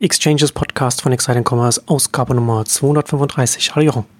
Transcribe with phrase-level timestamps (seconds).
[0.00, 3.74] Exchanges Podcast von Exciting Commerce, Ausgabe Nummer 235.
[3.74, 4.17] Hallo Jochen.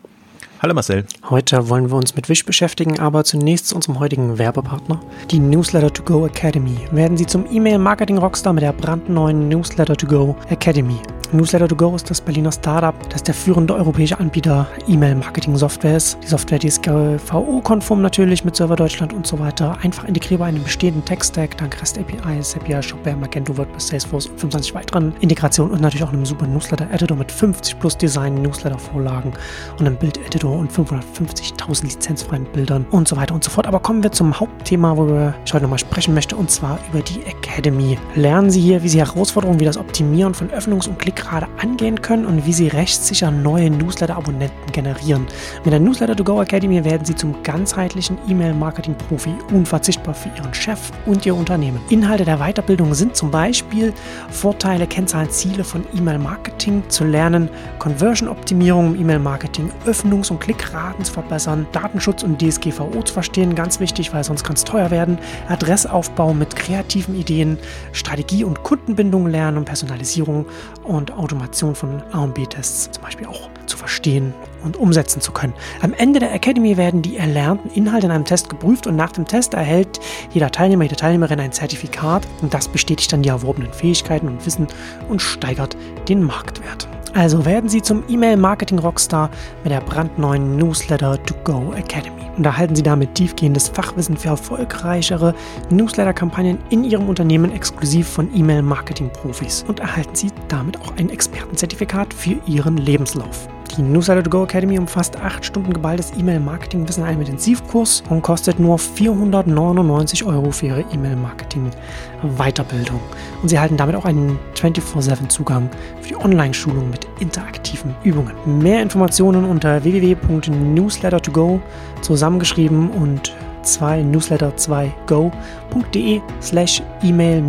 [0.60, 1.04] Hallo Marcel.
[1.30, 5.00] Heute wollen wir uns mit Wish beschäftigen, aber zunächst zu unserem heutigen Werbepartner,
[5.30, 6.76] die Newsletter to Go Academy.
[6.90, 11.00] Werden Sie zum E-Mail-Marketing-Rockstar mit der brandneuen Newsletter to Go Academy.
[11.30, 16.16] Newsletter to Go ist das Berliner Startup, das der führende europäische Anbieter E-Mail-Marketing-Software ist.
[16.22, 19.76] Die Software, die ist GVO-konform natürlich mit Server Deutschland und so weiter.
[19.82, 24.40] Einfach integrierbar in den bestehenden Tech-Stack, dank REST APIs, Zapier, Shopware, Magento, WordPress, Salesforce und
[24.40, 29.34] 25 weiteren Integrationen und natürlich auch einem super Newsletter-Editor mit 50 plus Design-Newsletter-Vorlagen
[29.78, 33.66] und einem Bild-Editor und 550.000 lizenzfreien Bildern und so weiter und so fort.
[33.66, 37.22] Aber kommen wir zum Hauptthema, worüber ich heute nochmal sprechen möchte, und zwar über die
[37.22, 37.98] Academy.
[38.14, 42.00] Lernen Sie hier, wie Sie Herausforderungen wie das Optimieren von Öffnungs- und Klick gerade angehen
[42.00, 45.26] können und wie Sie rechtssicher neue Newsletter-Abonnenten generieren.
[45.64, 50.90] Mit der Newsletter to Go Academy werden Sie zum ganzheitlichen E-Mail-Marketing-Profi, unverzichtbar für Ihren Chef
[51.06, 51.80] und Ihr Unternehmen.
[51.88, 53.92] Inhalte der Weiterbildung sind zum Beispiel
[54.30, 61.66] Vorteile, Kennzahlen, Ziele von E-Mail-Marketing zu lernen, Conversion-Optimierung im E-Mail-Marketing, Öffnungs- und Klickraten zu verbessern,
[61.72, 66.54] Datenschutz und DSGVO zu verstehen, ganz wichtig, weil sonst kann es teuer werden, Adressaufbau mit
[66.54, 67.58] kreativen Ideen,
[67.92, 70.46] Strategie und Kundenbindung lernen und Personalisierung
[70.84, 75.54] und und Automation von A&B-Tests zum Beispiel auch zu verstehen und umsetzen zu können.
[75.80, 79.26] Am Ende der Academy werden die erlernten Inhalte in einem Test geprüft und nach dem
[79.26, 80.00] Test erhält
[80.32, 84.66] jeder Teilnehmer, jede Teilnehmerin ein Zertifikat und das bestätigt dann die erworbenen Fähigkeiten und Wissen
[85.08, 85.76] und steigert
[86.08, 86.88] den Marktwert.
[87.14, 89.30] Also werden Sie zum E-Mail-Marketing-Rockstar
[89.64, 95.34] mit der brandneuen Newsletter To Go Academy und erhalten Sie damit tiefgehendes Fachwissen für erfolgreichere
[95.70, 102.36] Newsletter-Kampagnen in Ihrem Unternehmen exklusiv von E-Mail-Marketing-Profis und erhalten Sie damit auch ein Expertenzertifikat für
[102.46, 103.48] Ihren Lebenslauf.
[103.76, 108.58] Die Newsletter to Go Academy umfasst 8 Stunden geballtes E-Mail-Marketing-Wissen in einem Intensivkurs und kostet
[108.58, 113.00] nur 499 Euro für Ihre E-Mail-Marketing-Weiterbildung.
[113.42, 115.68] Und Sie erhalten damit auch einen 24-7-Zugang
[116.00, 118.32] für die Online-Schulung mit interaktiven Übungen.
[118.46, 121.60] Mehr Informationen unter www.newslettertogo
[122.02, 127.40] zusammengeschrieben und 2 newsletter 2 go.de slash email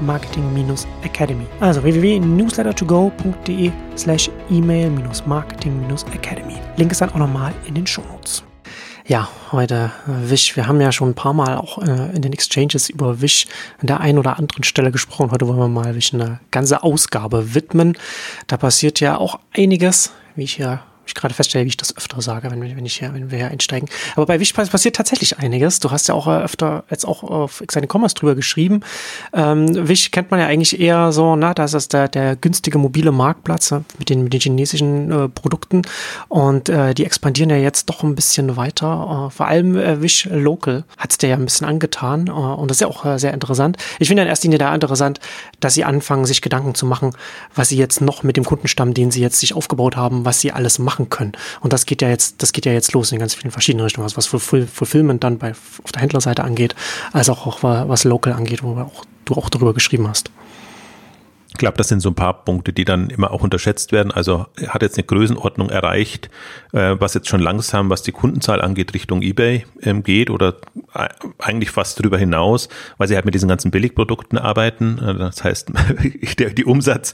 [0.00, 1.46] marketing academy.
[1.60, 4.90] Also www.newslettertogo.de slash email
[5.26, 6.56] marketing academy.
[6.76, 8.42] Link ist dann auch nochmal in den Shownotes.
[9.08, 10.54] Ja, heute Wish.
[10.54, 13.46] Wir haben ja schon ein paar Mal auch äh, in den Exchanges über Wish
[13.80, 15.30] an der einen oder anderen Stelle gesprochen.
[15.30, 17.96] Heute wollen wir mal Wish eine ganze Ausgabe widmen.
[18.48, 22.20] Da passiert ja auch einiges, wie ich ja ich gerade feststelle, wie ich das öfter
[22.22, 23.88] sage, wenn, wenn, ich hier, wenn wir hier einsteigen.
[24.14, 25.80] Aber bei Wischpreis passiert tatsächlich einiges.
[25.80, 28.80] Du hast ja auch äh, öfter jetzt auch auf Exciting Commerce drüber geschrieben.
[29.32, 33.12] Ähm, Wish kennt man ja eigentlich eher so, na, das ist der, der günstige mobile
[33.12, 35.82] Marktplatz mit den, mit den chinesischen äh, Produkten.
[36.28, 39.28] Und äh, die expandieren ja jetzt doch ein bisschen weiter.
[39.28, 42.28] Äh, vor allem äh, Wish Local hat es dir ja ein bisschen angetan.
[42.28, 43.76] Äh, und das ist ja auch äh, sehr interessant.
[43.98, 45.20] Ich finde in erster Linie da interessant,
[45.60, 47.12] dass sie anfangen, sich Gedanken zu machen,
[47.54, 50.52] was sie jetzt noch mit dem Kundenstamm, den sie jetzt sich aufgebaut haben, was sie
[50.52, 51.32] alles machen machen können.
[51.60, 54.04] Und das geht ja jetzt, das geht ja jetzt los in ganz vielen verschiedenen Richtungen,
[54.04, 56.74] also was Fulfillment dann bei, auf der Händlerseite angeht,
[57.12, 60.30] als auch, auch was Local angeht, wo auch, du auch darüber geschrieben hast.
[61.58, 64.12] Ich glaube, das sind so ein paar Punkte, die dann immer auch unterschätzt werden.
[64.12, 66.30] Also hat jetzt eine Größenordnung erreicht,
[66.72, 70.54] äh, was jetzt schon langsam, was die Kundenzahl angeht, Richtung eBay ähm, geht oder
[71.38, 74.98] eigentlich fast darüber hinaus, weil sie halt mit diesen ganzen Billigprodukten arbeiten.
[74.98, 75.72] Äh, das heißt,
[76.56, 77.12] die Umsatz,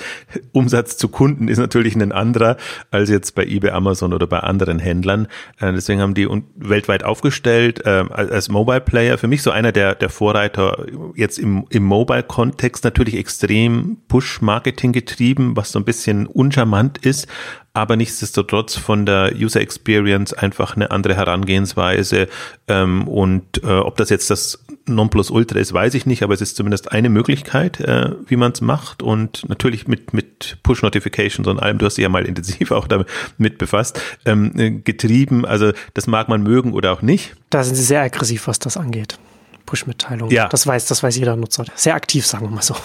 [0.53, 2.59] Umsatz zu Kunden ist natürlich ein anderer
[2.91, 5.27] als jetzt bei eBay, Amazon oder bei anderen Händlern.
[5.59, 9.17] Äh, deswegen haben die weltweit aufgestellt äh, als Mobile Player.
[9.17, 10.85] Für mich so einer der, der Vorreiter
[11.15, 17.29] jetzt im, im Mobile-Kontext natürlich extrem push Push-Marketing getrieben, was so ein bisschen uncharmant ist,
[17.73, 22.29] aber nichtsdestotrotz von der User Experience einfach eine andere Herangehensweise.
[22.69, 26.57] Ähm, und äh, ob das jetzt das Nonplusultra ist, weiß ich nicht, aber es ist
[26.57, 29.03] zumindest eine Möglichkeit, äh, wie man es macht.
[29.03, 33.59] Und natürlich mit, mit Push-Notifications und allem, du hast dich ja mal intensiv auch damit
[33.59, 35.45] befasst, ähm, äh, getrieben.
[35.45, 37.35] Also das mag man mögen oder auch nicht.
[37.51, 39.19] Da sind sie sehr aggressiv, was das angeht.
[39.67, 40.33] Push-Mitteilungen.
[40.33, 40.49] Ja.
[40.49, 41.65] Das weiß, das weiß jeder Nutzer.
[41.75, 42.77] Sehr aktiv, sagen wir mal so.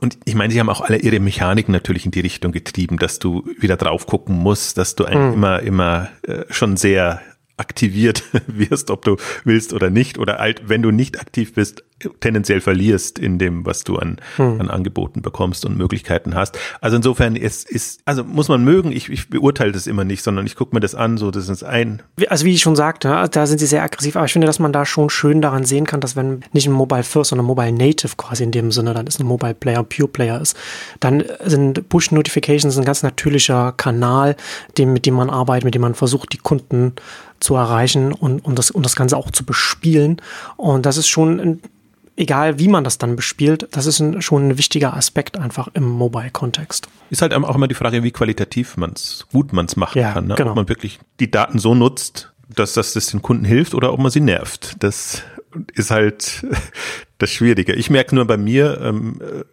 [0.00, 3.18] Und ich meine, sie haben auch alle ihre Mechaniken natürlich in die Richtung getrieben, dass
[3.18, 5.34] du wieder drauf gucken musst, dass du eigentlich mhm.
[5.34, 7.20] immer, immer äh, schon sehr
[7.56, 11.82] aktiviert wirst, ob du willst oder nicht, oder halt, wenn du nicht aktiv bist,
[12.20, 14.60] tendenziell verlierst in dem, was du an, hm.
[14.60, 16.58] an Angeboten bekommst und Möglichkeiten hast.
[16.82, 20.44] Also insofern ist, ist also muss man mögen, ich, ich beurteile das immer nicht, sondern
[20.44, 22.02] ich gucke mir das an, so das ist ein.
[22.28, 24.74] Also wie ich schon sagte, da sind sie sehr aggressiv, aber ich finde, dass man
[24.74, 28.16] da schon schön daran sehen kann, dass wenn nicht ein Mobile First, sondern Mobile Native
[28.18, 30.54] quasi in dem Sinne, dann ist ein Mobile Player, Pure Player ist,
[31.00, 34.36] dann sind Push Notifications ein ganz natürlicher Kanal,
[34.76, 36.92] dem, mit dem man arbeitet, mit dem man versucht, die Kunden
[37.40, 40.20] zu erreichen und, und, das, und das Ganze auch zu bespielen.
[40.56, 41.60] Und das ist schon ein
[42.16, 45.84] egal wie man das dann bespielt, das ist ein, schon ein wichtiger Aspekt einfach im
[45.84, 46.88] Mobile-Kontext.
[47.10, 50.12] Ist halt auch immer die Frage, wie qualitativ man es, gut man es machen Ja,
[50.12, 50.26] kann.
[50.26, 50.34] Ne?
[50.34, 50.50] genau.
[50.50, 54.00] Ob man wirklich die Daten so nutzt, dass das, das den Kunden hilft oder ob
[54.00, 54.76] man sie nervt.
[54.82, 55.22] Das
[55.74, 56.46] ist halt
[57.18, 57.72] das Schwierige.
[57.72, 59.44] Ich merke nur bei mir, ähm, äh,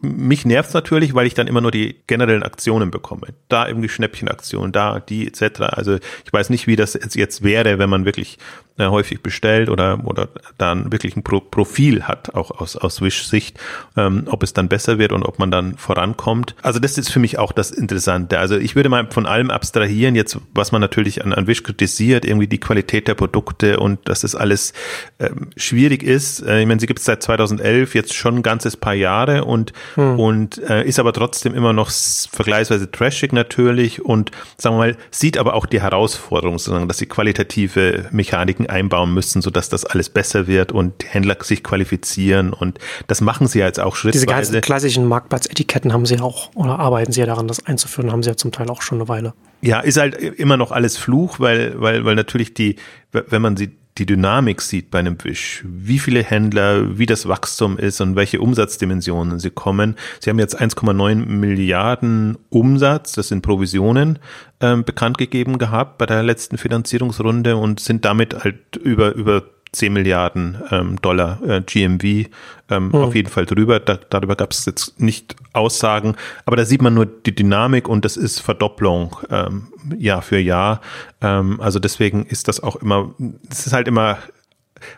[0.00, 3.28] mich nervt natürlich, weil ich dann immer nur die generellen Aktionen bekomme.
[3.48, 5.60] Da irgendwie Schnäppchenaktionen, da die etc.
[5.60, 8.38] Also ich weiß nicht, wie das jetzt, jetzt wäre, wenn man wirklich
[8.78, 13.58] äh, häufig bestellt oder oder dann wirklich ein Pro Profil hat, auch aus aus Wish-Sicht,
[13.96, 16.56] ähm, ob es dann besser wird und ob man dann vorankommt.
[16.62, 18.38] Also das ist für mich auch das Interessante.
[18.38, 22.24] Also ich würde mal von allem abstrahieren, jetzt was man natürlich an, an Wish kritisiert,
[22.24, 24.72] irgendwie die Qualität der Produkte und dass das alles
[25.20, 26.40] ähm, schwierig ist.
[26.40, 29.72] Äh, ich meine, sie gibt es seit 2011, jetzt schon ein ganzes paar Jahre und
[29.96, 35.38] und äh, ist aber trotzdem immer noch vergleichsweise trashig natürlich und sagen wir mal, sieht
[35.38, 40.46] aber auch die Herausforderung, sozusagen, dass sie qualitative Mechaniken einbauen müssen, sodass das alles besser
[40.46, 44.26] wird und Händler sich qualifizieren und das machen sie ja jetzt auch Diese schrittweise.
[44.26, 48.30] ganzen klassischen Marktplatzetiketten haben sie auch oder arbeiten sie ja daran, das einzuführen, haben sie
[48.30, 49.34] ja zum Teil auch schon eine Weile.
[49.60, 52.76] Ja, ist halt immer noch alles Fluch, weil, weil, weil natürlich die,
[53.12, 57.76] wenn man sie, die Dynamik sieht bei einem Wish, wie viele Händler, wie das Wachstum
[57.76, 59.96] ist und welche Umsatzdimensionen sie kommen.
[60.20, 64.18] Sie haben jetzt 1,9 Milliarden Umsatz, das sind Provisionen,
[64.60, 69.92] ähm, bekannt gegeben gehabt bei der letzten Finanzierungsrunde und sind damit halt über, über 10
[69.92, 72.28] Milliarden ähm, Dollar äh, GMV
[72.70, 73.80] ähm, auf jeden Fall drüber.
[73.80, 78.04] Da, darüber gab es jetzt nicht Aussagen, aber da sieht man nur die Dynamik und
[78.04, 80.80] das ist Verdopplung ähm, Jahr für Jahr.
[81.20, 83.14] Ähm, also deswegen ist das auch immer,
[83.50, 84.18] es ist halt immer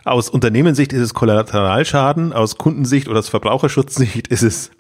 [0.05, 4.71] aus Unternehmenssicht ist es Kollateralschaden, aus Kundensicht oder aus Verbraucherschutzsicht ist es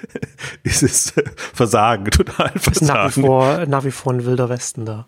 [0.62, 1.12] ist es
[1.52, 3.26] Versagen, total Ist nach wie Versagen.
[3.26, 5.06] vor, nach wie vor ein wilder Westen da.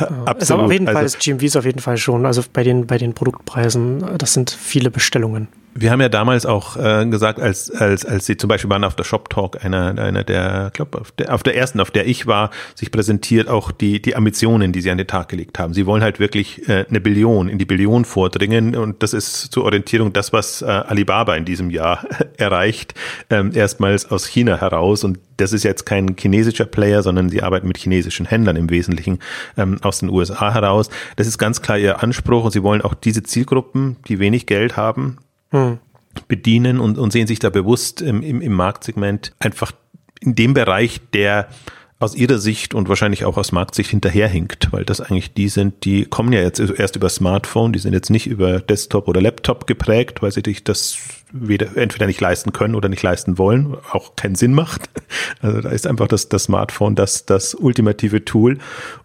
[0.00, 0.42] Absolut.
[0.42, 2.62] Ist aber auf jeden Fall, Also- das GMV ist auf jeden Fall schon, also bei
[2.62, 5.48] den, bei den Produktpreisen, äh, das sind viele Bestellungen.
[5.78, 8.96] Wir haben ja damals auch äh, gesagt, als, als, als sie zum Beispiel waren auf
[8.96, 12.26] der Shop Talk, einer, einer der, glaube auf der, auf der ersten, auf der ich
[12.26, 15.74] war, sich präsentiert auch die, die Ambitionen, die sie an den Tag gelegt haben.
[15.74, 19.64] Sie wollen halt wirklich äh, eine Billion, in die Billion vordringen und das ist zur
[19.64, 22.06] Orientierung das, was äh, Alibaba in diesem Jahr
[22.38, 22.94] erreicht,
[23.28, 27.68] ähm, erstmals aus China heraus und das ist jetzt kein chinesischer Player, sondern sie arbeiten
[27.68, 29.18] mit chinesischen Händlern im Wesentlichen
[29.58, 30.88] ähm, aus den USA heraus.
[31.16, 34.78] Das ist ganz klar ihr Anspruch und sie wollen auch diese Zielgruppen, die wenig Geld
[34.78, 35.18] haben,
[36.28, 39.72] bedienen und, und sehen sich da bewusst im, im, im Marktsegment einfach
[40.20, 41.48] in dem Bereich, der
[41.98, 46.04] aus ihrer Sicht und wahrscheinlich auch aus Marktsicht hinterherhinkt, weil das eigentlich die sind, die
[46.04, 50.20] kommen ja jetzt erst über Smartphone, die sind jetzt nicht über Desktop oder Laptop geprägt,
[50.20, 50.98] weil sie sich das
[51.32, 54.90] weder, entweder nicht leisten können oder nicht leisten wollen, auch keinen Sinn macht.
[55.40, 58.58] Also da ist einfach das, das Smartphone das, das ultimative Tool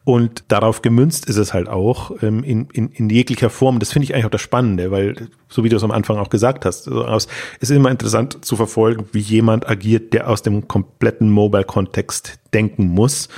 [0.03, 3.79] und darauf gemünzt ist es halt auch ähm, in, in, in jeglicher Form.
[3.79, 6.29] Das finde ich eigentlich auch das Spannende, weil so wie du es am Anfang auch
[6.29, 7.27] gesagt hast, also aus,
[7.59, 12.87] es ist immer interessant zu verfolgen, wie jemand agiert, der aus dem kompletten Mobile-Kontext denken
[12.87, 13.29] muss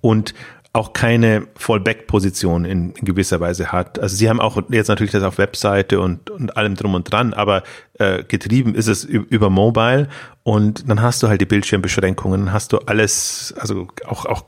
[0.00, 0.34] und
[0.74, 3.98] auch keine Fallback-Position in, gewisser Weise hat.
[3.98, 7.34] Also sie haben auch jetzt natürlich das auf Webseite und, und allem drum und dran,
[7.34, 7.62] aber
[7.98, 10.08] äh, getrieben ist es über Mobile
[10.44, 14.44] und dann hast du halt die Bildschirmbeschränkungen, dann hast du alles, also auch, auch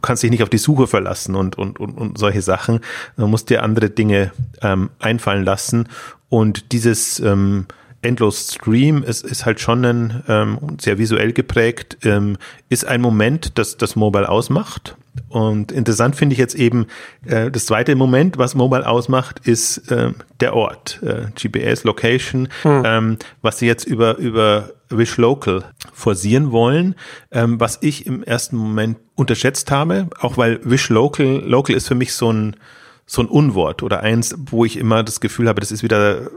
[0.00, 2.80] kannst dich nicht auf die Suche verlassen und, und, und, und solche Sachen.
[3.18, 4.32] Du musst dir andere Dinge
[4.62, 5.88] ähm, einfallen lassen
[6.30, 7.66] und dieses ähm,
[8.06, 12.36] Endlos Stream ist, ist halt schon ein, ähm, sehr visuell geprägt, ähm,
[12.68, 14.96] ist ein Moment, das das Mobile ausmacht.
[15.28, 16.86] Und interessant finde ich jetzt eben
[17.24, 23.18] äh, das zweite Moment, was Mobile ausmacht, ist äh, der Ort, äh, GPS Location, ähm,
[23.42, 26.94] was sie jetzt über über Wish Local forcieren wollen,
[27.32, 31.94] ähm, was ich im ersten Moment unterschätzt habe, auch weil Wish Local Local ist für
[31.94, 32.56] mich so ein
[33.06, 36.28] so ein Unwort oder eins, wo ich immer das Gefühl habe, das ist wieder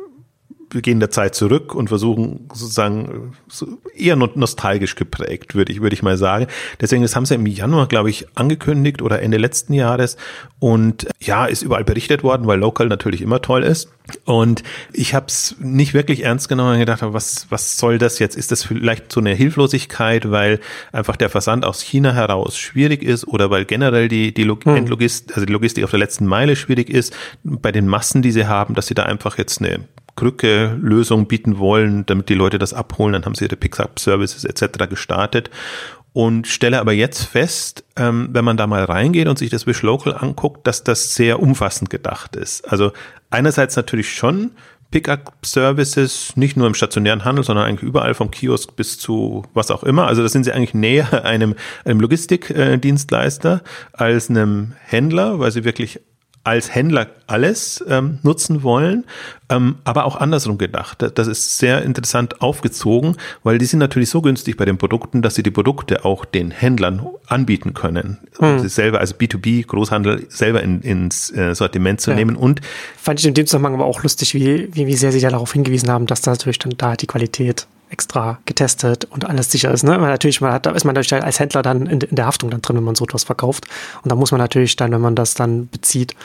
[0.70, 5.94] gehen der Zeit zurück und versuchen sozusagen so eher no- nostalgisch geprägt, würde ich, würde
[5.94, 6.48] ich mal sagen.
[6.80, 10.18] Deswegen, das haben sie im Januar, glaube ich, angekündigt oder Ende letzten Jahres.
[10.60, 13.90] Und ja, ist überall berichtet worden, weil Local natürlich immer toll ist.
[14.26, 18.36] Und ich habe es nicht wirklich ernst genommen und gedacht, was, was soll das jetzt?
[18.36, 20.60] Ist das vielleicht so eine Hilflosigkeit, weil
[20.92, 25.34] einfach der Versand aus China heraus schwierig ist oder weil generell die, die Log Endlogist,
[25.34, 28.76] also die Logistik auf der letzten Meile schwierig ist, bei den Massen, die sie haben,
[28.76, 29.82] dass sie da einfach jetzt eine
[30.20, 33.14] Krücke Lösung bieten wollen, damit die Leute das abholen.
[33.14, 34.90] Dann haben sie ihre Pickup-Services etc.
[34.90, 35.50] gestartet
[36.12, 39.82] und stelle aber jetzt fest, ähm, wenn man da mal reingeht und sich das Wish
[39.82, 42.70] Local anguckt, dass das sehr umfassend gedacht ist.
[42.70, 42.92] Also
[43.30, 44.52] einerseits natürlich schon
[44.92, 49.84] Pickup-Services, nicht nur im stationären Handel, sondern eigentlich überall vom Kiosk bis zu was auch
[49.84, 50.08] immer.
[50.08, 53.62] Also da sind sie eigentlich näher einem, einem Logistikdienstleister
[53.94, 56.02] als einem Händler, weil sie wirklich
[56.44, 59.06] als Händler alles ähm, nutzen wollen,
[59.50, 61.06] ähm, aber auch andersrum gedacht.
[61.16, 65.36] Das ist sehr interessant aufgezogen, weil die sind natürlich so günstig bei den Produkten, dass
[65.36, 68.18] sie die Produkte auch den Händlern anbieten können.
[68.40, 68.60] Hm.
[68.60, 72.16] Sie selber, also B2B, Großhandel, selber in, ins äh, Sortiment zu ja.
[72.16, 72.62] nehmen und
[72.98, 75.54] fand ich in dem Zusammenhang aber auch lustig, wie, wie, wie sehr sie da darauf
[75.54, 79.84] hingewiesen haben, dass da natürlich dann da die Qualität extra getestet und alles sicher ist.
[79.84, 79.92] Ne?
[79.92, 82.50] Weil natürlich, man hat, da ist man natürlich als Händler dann in, in der Haftung
[82.50, 83.66] dann drin, wenn man so etwas verkauft.
[84.04, 86.16] Und da muss man natürlich dann, wenn man das dann bezieht,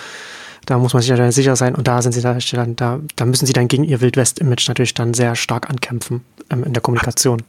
[0.67, 1.75] da muss man sich natürlich sicher sein.
[1.75, 5.15] Und da sind sie da, da, da müssen sie dann gegen ihr Wildwest-Image natürlich dann
[5.15, 7.43] sehr stark ankämpfen ähm, in der Kommunikation.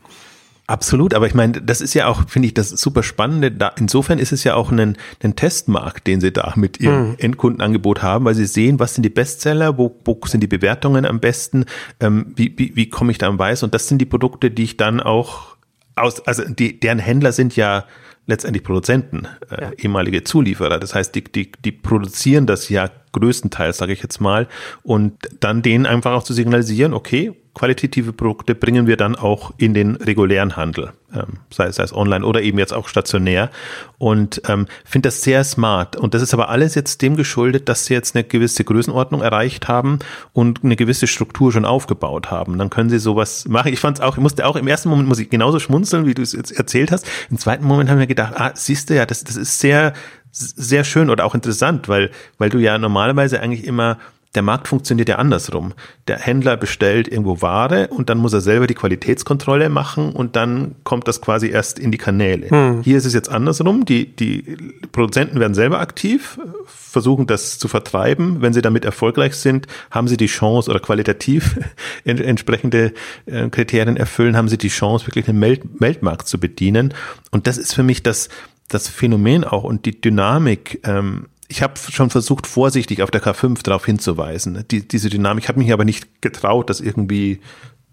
[0.68, 3.52] Absolut, aber ich meine, das ist ja auch, finde ich, das super Spannende.
[3.52, 7.16] Da, insofern ist es ja auch ein, ein Testmarkt, den sie da mit ihrem mhm.
[7.20, 11.20] Endkundenangebot haben, weil sie sehen, was sind die Bestseller, wo, wo sind die Bewertungen am
[11.20, 11.66] besten,
[12.00, 13.62] ähm, wie, wie, wie komme ich da am Weiß?
[13.62, 15.56] Und das sind die Produkte, die ich dann auch
[15.96, 17.86] aus, also die, deren Händler sind ja
[18.26, 19.72] letztendlich Produzenten, äh, ja.
[19.78, 20.80] ehemalige Zulieferer.
[20.80, 24.48] Das heißt, die, die, die produzieren das ja größtenteils, sage ich jetzt mal,
[24.82, 29.74] und dann denen einfach auch zu signalisieren, okay, qualitative Produkte bringen wir dann auch in
[29.74, 33.50] den regulären Handel, ähm, sei, sei es online oder eben jetzt auch stationär.
[33.98, 35.96] Und ähm, finde das sehr smart.
[35.96, 39.68] Und das ist aber alles jetzt dem geschuldet, dass sie jetzt eine gewisse Größenordnung erreicht
[39.68, 40.00] haben
[40.34, 42.58] und eine gewisse Struktur schon aufgebaut haben.
[42.60, 43.74] Dann können sie sowas machen.
[43.74, 46.14] Ich fand es auch, ich musste auch im ersten Moment muss ich genauso schmunzeln, wie
[46.14, 47.08] du es jetzt erzählt hast.
[47.32, 49.94] Im zweiten Moment haben wir gedacht, ah, siehst du ja, das, das ist sehr
[50.38, 53.98] sehr schön oder auch interessant, weil, weil du ja normalerweise eigentlich immer
[54.36, 55.74] der Markt funktioniert ja andersrum.
[56.08, 60.76] Der Händler bestellt irgendwo Ware und dann muss er selber die Qualitätskontrolle machen und dann
[60.84, 62.50] kommt das quasi erst in die Kanäle.
[62.50, 62.82] Hm.
[62.84, 63.86] Hier ist es jetzt andersrum.
[63.86, 64.58] Die, die
[64.92, 68.42] Produzenten werden selber aktiv, versuchen das zu vertreiben.
[68.42, 71.58] Wenn sie damit erfolgreich sind, haben sie die Chance oder qualitativ
[72.04, 72.94] entsprechende
[73.26, 75.42] äh, Kriterien erfüllen, haben sie die Chance, wirklich einen
[75.80, 76.94] Weltmarkt zu bedienen.
[77.32, 78.30] Und das ist für mich das,
[78.68, 83.64] das Phänomen auch und die Dynamik, ähm, ich habe schon versucht, vorsichtig auf der K5
[83.64, 84.66] darauf hinzuweisen.
[84.70, 87.40] Die, diese Dynamik hat mich aber nicht getraut, das irgendwie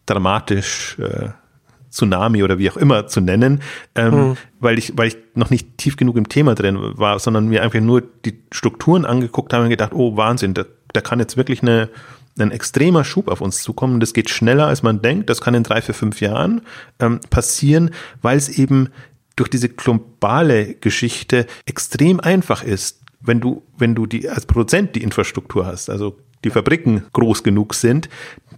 [0.04, 1.28] dramatisch äh,
[1.88, 3.62] Tsunami oder wie auch immer zu nennen,
[3.94, 4.36] ähm, mhm.
[4.58, 7.78] weil ich, weil ich noch nicht tief genug im Thema drin war, sondern mir einfach
[7.78, 11.88] nur die Strukturen angeguckt habe und gedacht, oh Wahnsinn, da, da kann jetzt wirklich eine,
[12.40, 14.00] ein extremer Schub auf uns zukommen.
[14.00, 15.30] Das geht schneller, als man denkt.
[15.30, 16.62] Das kann in drei, vier, fünf Jahren
[16.98, 17.90] ähm, passieren,
[18.22, 18.88] weil es eben
[19.36, 25.02] durch diese globale Geschichte extrem einfach ist, wenn du, wenn du die als Produzent die
[25.02, 28.08] Infrastruktur hast, also die Fabriken groß genug sind,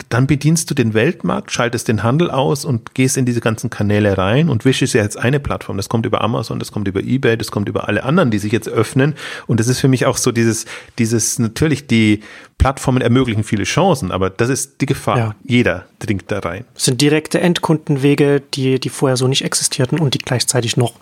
[0.09, 4.17] dann bedienst du den Weltmarkt, schaltest den Handel aus und gehst in diese ganzen Kanäle
[4.19, 5.77] rein und Wish ist ja jetzt eine Plattform.
[5.77, 8.53] Das kommt über Amazon, das kommt über eBay, das kommt über alle anderen, die sich
[8.53, 9.15] jetzt öffnen.
[9.47, 10.67] Und das ist für mich auch so dieses,
[10.99, 12.21] dieses, natürlich die
[12.59, 15.19] Plattformen ermöglichen viele Chancen, aber das ist die Gefahr.
[15.19, 15.35] Ja.
[15.45, 16.65] Jeder dringt da rein.
[16.75, 20.95] Das sind direkte Endkundenwege, die, die vorher so nicht existierten und die gleichzeitig noch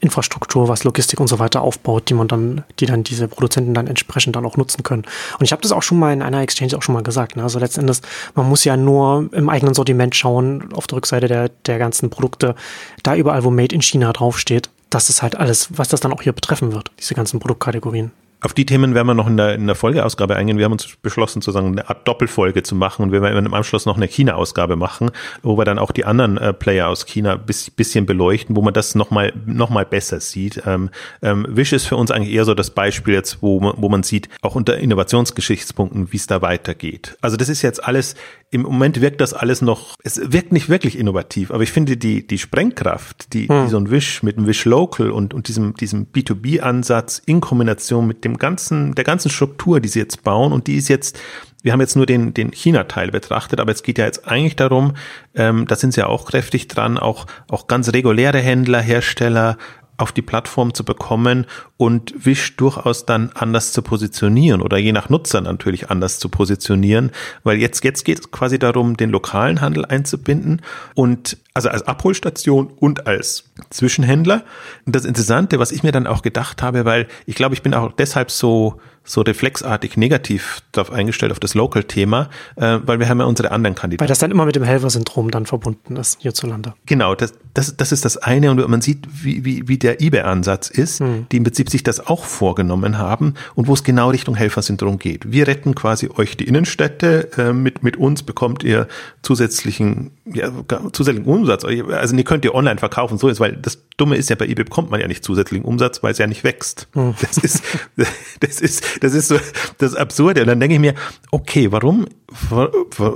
[0.00, 3.86] Infrastruktur, was Logistik und so weiter aufbaut, die man dann, die dann diese Produzenten dann
[3.86, 5.02] entsprechend dann auch nutzen können.
[5.38, 7.36] Und ich habe das auch schon mal in einer Exchange auch schon mal gesagt.
[7.36, 7.42] Ne?
[7.42, 8.02] Also letzten Endes,
[8.40, 12.54] man muss ja nur im eigenen Sortiment schauen, auf der Rückseite der, der ganzen Produkte,
[13.02, 16.22] da überall, wo Made in China draufsteht, das ist halt alles, was das dann auch
[16.22, 18.12] hier betreffen wird, diese ganzen Produktkategorien.
[18.42, 20.56] Auf die Themen werden wir noch in der, in der Folgeausgabe eingehen.
[20.56, 23.84] Wir haben uns beschlossen, sozusagen eine Art Doppelfolge zu machen und wir werden im Anschluss
[23.84, 25.10] noch eine China-Ausgabe machen,
[25.42, 28.72] wo wir dann auch die anderen äh, Player aus China bis, bisschen beleuchten, wo man
[28.72, 30.62] das nochmal noch mal besser sieht.
[30.66, 30.88] Ähm,
[31.20, 34.02] ähm, Wish ist für uns eigentlich eher so das Beispiel jetzt, wo man, wo man
[34.02, 37.18] sieht, auch unter Innovationsgeschichtspunkten, wie es da weitergeht.
[37.20, 38.14] Also das ist jetzt alles,
[38.50, 42.26] im Moment wirkt das alles noch, es wirkt nicht wirklich innovativ, aber ich finde die,
[42.26, 43.64] die Sprengkraft, die, hm.
[43.64, 48.06] die so ein Wish mit dem Wish Local und, und diesem, diesem B2B-Ansatz in Kombination
[48.06, 51.18] mit dem dem ganzen, der ganzen Struktur, die sie jetzt bauen und die ist jetzt,
[51.62, 54.94] wir haben jetzt nur den, den China-Teil betrachtet, aber es geht ja jetzt eigentlich darum,
[55.34, 59.58] ähm, da sind sie ja auch kräftig dran, auch, auch ganz reguläre Händler, Hersteller,
[59.96, 61.44] auf die Plattform zu bekommen
[61.80, 67.10] und Wish durchaus dann anders zu positionieren oder je nach Nutzer natürlich anders zu positionieren,
[67.42, 70.60] weil jetzt, jetzt geht es quasi darum, den lokalen Handel einzubinden
[70.94, 74.44] und also als Abholstation und als Zwischenhändler.
[74.84, 77.72] Und das Interessante, was ich mir dann auch gedacht habe, weil ich glaube, ich bin
[77.72, 83.18] auch deshalb so so reflexartig negativ darauf eingestellt, auf das Local-Thema, äh, weil wir haben
[83.18, 84.02] ja unsere anderen Kandidaten.
[84.02, 86.74] Weil das dann immer mit dem Helfer-Syndrom dann verbunden ist hierzulande.
[86.86, 90.68] Genau, das, das, das ist das eine und man sieht, wie, wie, wie der eBay-Ansatz
[90.70, 91.26] ist, hm.
[91.32, 95.30] die im Prinzip sich das auch vorgenommen haben und wo es genau Richtung Helfer-Syndrom geht.
[95.32, 98.88] Wir retten quasi euch die Innenstädte, äh, mit, mit uns bekommt ihr
[99.22, 100.50] zusätzlichen, ja,
[100.92, 101.64] zusätzlichen Umsatz.
[101.64, 104.64] Also ihr könnt ihr online verkaufen, so ist, weil das Dumme ist ja, bei eBay
[104.64, 106.88] bekommt man ja nicht zusätzlichen Umsatz, weil es ja nicht wächst.
[106.92, 107.14] Hm.
[107.20, 107.62] Das ist,
[108.40, 109.38] das ist, das ist so
[109.78, 110.42] das Absurde.
[110.42, 110.94] Und dann denke ich mir,
[111.30, 112.06] okay, warum?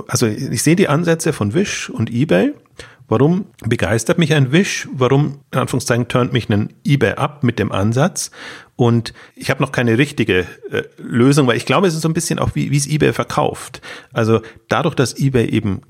[0.07, 2.53] Also ich sehe die Ansätze von Wish und eBay
[3.07, 4.87] Warum begeistert mich ein Wish?
[4.91, 8.31] Warum, in Anführungszeichen, turnt mich ein eBay ab mit dem Ansatz?
[8.75, 12.13] Und ich habe noch keine richtige äh, Lösung, weil ich glaube, es ist so ein
[12.13, 13.81] bisschen auch, wie, wie es eBay verkauft.
[14.11, 15.81] Also dadurch, dass eBay eben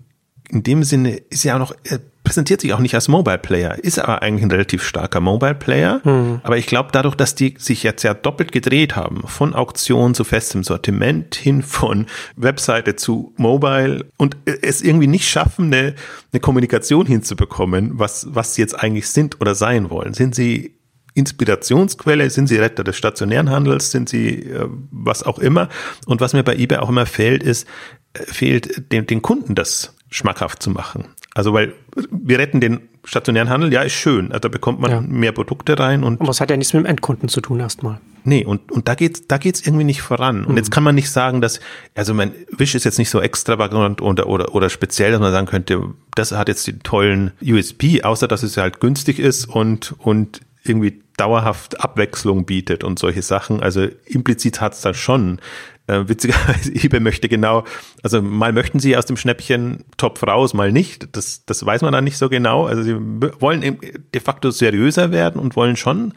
[0.50, 3.78] in dem Sinne ist ja auch noch, er präsentiert sich auch nicht als Mobile Player,
[3.82, 6.02] ist aber eigentlich ein relativ starker Mobile Player.
[6.04, 6.42] Mhm.
[6.44, 10.24] Aber ich glaube, dadurch, dass die sich jetzt ja doppelt gedreht haben, von Auktion zu
[10.24, 15.96] festem Sortiment hin von Webseite zu Mobile und es irgendwie nicht schaffen, eine,
[16.34, 20.14] eine Kommunikation hinzubekommen, was, was sie jetzt eigentlich sind oder sein wollen.
[20.14, 20.76] Sind sie
[21.14, 25.70] Inspirationsquelle, sind sie Retter des stationären Handels, sind sie äh, was auch immer.
[26.08, 27.68] Und was mir bei eBay auch immer fehlt, ist,
[28.14, 31.06] äh, fehlt den, den Kunden das schmackhaft zu machen.
[31.34, 31.74] Also weil
[32.10, 34.32] wir retten den stationären Handel, ja, ist schön.
[34.32, 35.02] Also da bekommt man ja.
[35.02, 36.22] mehr Produkte rein und.
[36.22, 38.00] Aber es hat ja nichts mit dem Endkunden zu tun erstmal.
[38.24, 40.46] Nee, und, und da geht's, da geht's irgendwie nicht voran.
[40.46, 40.58] Und mhm.
[40.58, 41.60] jetzt kann man nicht sagen, dass,
[41.94, 45.46] also mein Wish ist jetzt nicht so extravagant oder, oder, oder speziell, dass man sagen
[45.46, 50.42] könnte, das hat jetzt die tollen USP, außer dass es halt günstig ist und, und
[50.64, 53.62] irgendwie dauerhaft Abwechslung bietet und solche Sachen.
[53.62, 55.40] Also implizit hat's da schon
[55.88, 57.64] äh, witzigerweise, eBay möchte genau,
[58.04, 61.10] also mal möchten sie aus dem Schnäppchen Topf raus, mal nicht.
[61.12, 62.66] Das, das weiß man dann nicht so genau.
[62.66, 63.78] Also sie wollen
[64.14, 66.14] de facto seriöser werden und wollen schon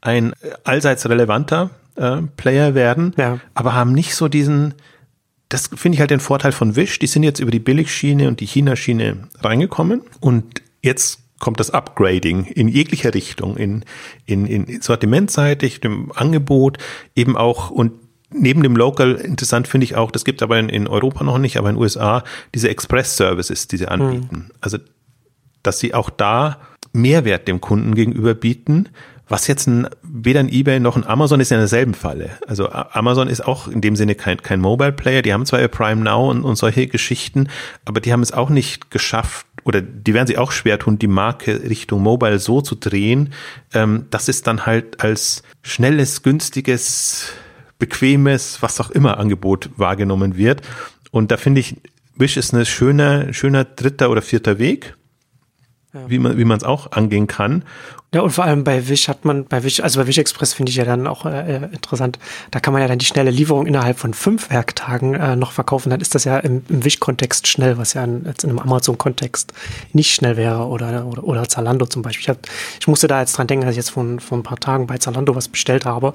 [0.00, 0.32] ein
[0.64, 3.40] allseits relevanter äh, Player werden, ja.
[3.54, 4.74] aber haben nicht so diesen,
[5.48, 6.98] das finde ich halt den Vorteil von Wish.
[6.98, 12.44] Die sind jetzt über die Billigschiene und die China-Schiene reingekommen und jetzt kommt das Upgrading
[12.44, 13.84] in jeglicher Richtung, in,
[14.26, 16.78] in, in sortimentseitig, dem Angebot,
[17.16, 17.92] eben auch und
[18.32, 21.56] neben dem Local interessant finde ich auch, das gibt aber in, in, Europa noch nicht,
[21.56, 24.46] aber in den USA, diese Express-Services, die sie anbieten.
[24.48, 24.50] Mhm.
[24.60, 24.78] Also,
[25.62, 26.58] dass sie auch da
[26.92, 28.88] Mehrwert dem Kunden gegenüber bieten,
[29.28, 32.30] was jetzt ein, weder ein eBay noch ein Amazon ist ja in derselben Falle.
[32.48, 35.22] Also Amazon ist auch in dem Sinne kein, kein Mobile Player.
[35.22, 37.48] Die haben zwar ihr Prime Now und, und solche Geschichten,
[37.84, 41.06] aber die haben es auch nicht geschafft, oder die werden sich auch schwer tun, die
[41.06, 43.32] Marke Richtung Mobile so zu drehen,
[43.72, 47.32] ähm, dass es dann halt als schnelles, günstiges
[47.80, 50.62] bequemes, was auch immer Angebot wahrgenommen wird.
[51.10, 51.76] Und da finde ich,
[52.14, 54.94] Wish ist ein schöner, schöner dritter oder vierter Weg,
[55.92, 56.08] ja.
[56.08, 57.64] wie man wie man es auch angehen kann.
[58.12, 60.70] Ja, und vor allem bei Wish hat man, bei Wish, also bei Wish Express finde
[60.70, 62.18] ich ja dann auch äh, interessant,
[62.50, 65.90] da kann man ja dann die schnelle Lieferung innerhalb von fünf Werktagen äh, noch verkaufen.
[65.90, 69.52] Dann ist das ja im, im Wish-Kontext schnell, was ja in, jetzt in einem Amazon-Kontext
[69.92, 72.22] nicht schnell wäre oder, oder, oder Zalando zum Beispiel.
[72.22, 72.38] Ich, hab,
[72.80, 74.98] ich musste da jetzt dran denken, dass ich jetzt vor, vor ein paar Tagen bei
[74.98, 76.12] Zalando was bestellt habe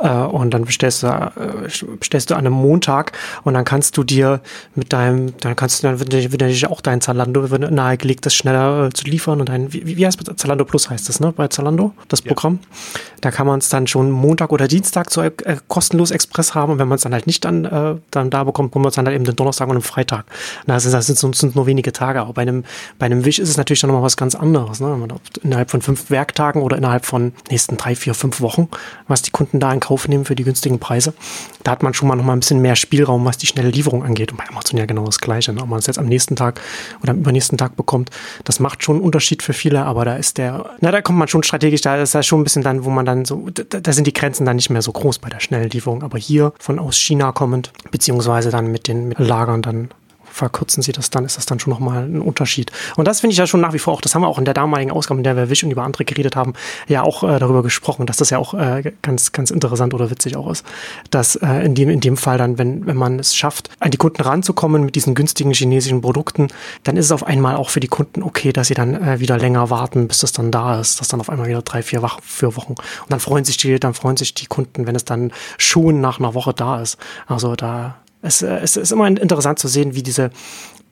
[0.00, 4.02] äh, und dann bestellst du, äh, bestellst du an einem Montag und dann kannst du
[4.02, 4.40] dir
[4.74, 8.92] mit deinem, dann kannst du, dann wird, natürlich auch dein Zalando nahegelegt, das schneller äh,
[8.94, 10.36] zu liefern und dein, wie, wie heißt das?
[10.36, 11.33] Zalando Plus heißt das, ne?
[11.36, 12.58] Bei Zalando, das Programm.
[12.62, 13.00] Ja.
[13.20, 15.32] Da kann man es dann schon Montag oder Dienstag so äh,
[15.68, 18.70] kostenlos Express haben und wenn man es dann halt nicht dann, äh, dann da bekommt,
[18.70, 20.26] bekommt man es dann halt eben den Donnerstag und den Freitag.
[20.66, 22.64] Das, das, sind, das sind nur wenige Tage, aber bei einem,
[22.98, 24.80] bei einem Wish ist es natürlich dann nochmal was ganz anderes.
[24.80, 25.08] Ne?
[25.42, 28.68] Innerhalb von fünf Werktagen oder innerhalb von nächsten drei, vier, fünf Wochen,
[29.08, 31.14] was die Kunden da in Kauf nehmen für die günstigen Preise.
[31.62, 34.04] Da hat man schon mal noch mal ein bisschen mehr Spielraum, was die schnelle Lieferung
[34.04, 34.32] angeht.
[34.32, 35.52] Und bei Amazon ja genau das Gleiche.
[35.52, 35.62] Ne?
[35.62, 36.60] Ob man es jetzt am nächsten Tag
[37.02, 38.10] oder am übernächsten Tag bekommt,
[38.44, 41.23] das macht schon einen Unterschied für viele, aber da ist der, na, da kommt man
[41.30, 43.92] schon strategisch, da ist das schon ein bisschen dann, wo man dann so, da, da
[43.92, 46.02] sind die Grenzen dann nicht mehr so groß bei der schnellen Lieferung.
[46.02, 49.88] Aber hier von aus China kommend, beziehungsweise dann mit den mit Lagern dann
[50.34, 52.72] verkürzen sie das dann, ist das dann schon nochmal ein Unterschied.
[52.96, 54.44] Und das finde ich ja schon nach wie vor auch, das haben wir auch in
[54.44, 56.54] der damaligen Ausgabe, in der wir Wish und über andere geredet haben,
[56.88, 60.36] ja auch äh, darüber gesprochen, dass das ja auch äh, ganz, ganz interessant oder witzig
[60.36, 60.66] auch ist,
[61.10, 63.96] dass äh, in, dem, in dem Fall dann, wenn, wenn man es schafft, an die
[63.96, 66.48] Kunden ranzukommen mit diesen günstigen chinesischen Produkten,
[66.82, 69.38] dann ist es auf einmal auch für die Kunden okay, dass sie dann äh, wieder
[69.38, 72.56] länger warten, bis das dann da ist, dass dann auf einmal wieder drei, vier, vier
[72.56, 72.72] Wochen.
[72.72, 76.18] Und dann freuen sich die, dann freuen sich die Kunden, wenn es dann schon nach
[76.18, 76.98] einer Woche da ist.
[77.26, 80.30] Also da es, äh, es ist immer interessant zu sehen, wie diese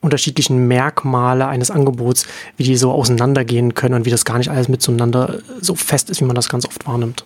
[0.01, 2.25] unterschiedlichen Merkmale eines Angebots,
[2.57, 6.21] wie die so auseinandergehen können und wie das gar nicht alles miteinander so fest ist,
[6.21, 7.25] wie man das ganz oft wahrnimmt.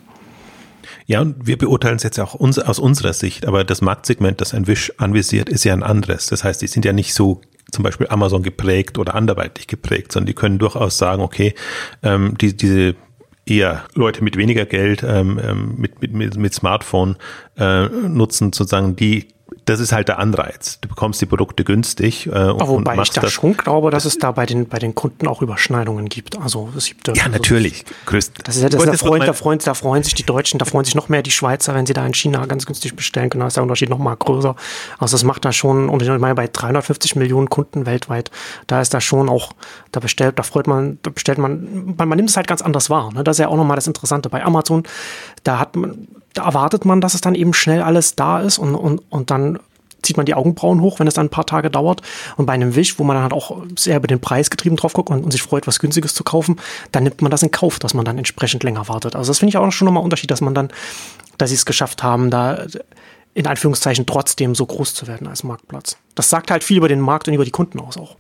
[1.07, 4.53] Ja, und wir beurteilen es jetzt auch uns, aus unserer Sicht, aber das Marktsegment, das
[4.53, 6.27] ein Wish anvisiert, ist ja ein anderes.
[6.27, 7.41] Das heißt, die sind ja nicht so
[7.71, 11.53] zum Beispiel Amazon geprägt oder anderweitig geprägt, sondern die können durchaus sagen, okay,
[12.03, 12.95] ähm, die, diese
[13.45, 17.15] eher Leute mit weniger Geld, ähm, ähm mit, mit, mit Smartphone
[17.57, 19.27] äh, nutzen, sozusagen, die
[19.67, 20.79] das ist halt der Anreiz.
[20.79, 22.27] Du bekommst die Produkte günstig.
[22.27, 24.95] Äh, Aber wobei ich da das, schon glaube, dass es da bei den, bei den
[24.95, 26.39] Kunden auch Überschneidungen gibt.
[26.39, 27.83] Also es gibt, ja, also natürlich.
[28.05, 30.65] Größt, das ist ja das der Freund, da freuen, da freuen sich die Deutschen, da
[30.65, 33.41] freuen sich noch mehr die Schweizer, wenn sie da in China ganz günstig bestellen können.
[33.41, 34.55] Da ist der Unterschied noch mal größer.
[34.99, 38.31] Also das macht da schon, und ich meine, bei 350 Millionen Kunden weltweit,
[38.67, 39.51] da ist da schon auch,
[39.91, 42.89] da bestellt, da freut man, da bestellt man, man, man nimmt es halt ganz anders
[42.89, 43.11] wahr.
[43.13, 43.25] Ne?
[43.25, 44.29] Das ist ja auch nochmal das Interessante.
[44.29, 44.83] Bei Amazon,
[45.43, 48.75] da hat man, da erwartet man, dass es dann eben schnell alles da ist und,
[48.75, 49.59] und, und dann
[50.01, 52.01] zieht man die Augenbrauen hoch, wenn es dann ein paar Tage dauert.
[52.37, 54.93] Und bei einem Wisch, wo man dann halt auch sehr über den Preis getrieben drauf
[54.93, 56.57] guckt und, und sich freut, was Günstiges zu kaufen,
[56.91, 59.15] dann nimmt man das in Kauf, dass man dann entsprechend länger wartet.
[59.15, 60.69] Also das finde ich auch schon nochmal ein Unterschied, dass man dann,
[61.37, 62.65] dass sie es geschafft haben, da
[63.33, 65.97] in Anführungszeichen trotzdem so groß zu werden als Marktplatz.
[66.15, 68.15] Das sagt halt viel über den Markt und über die Kunden aus auch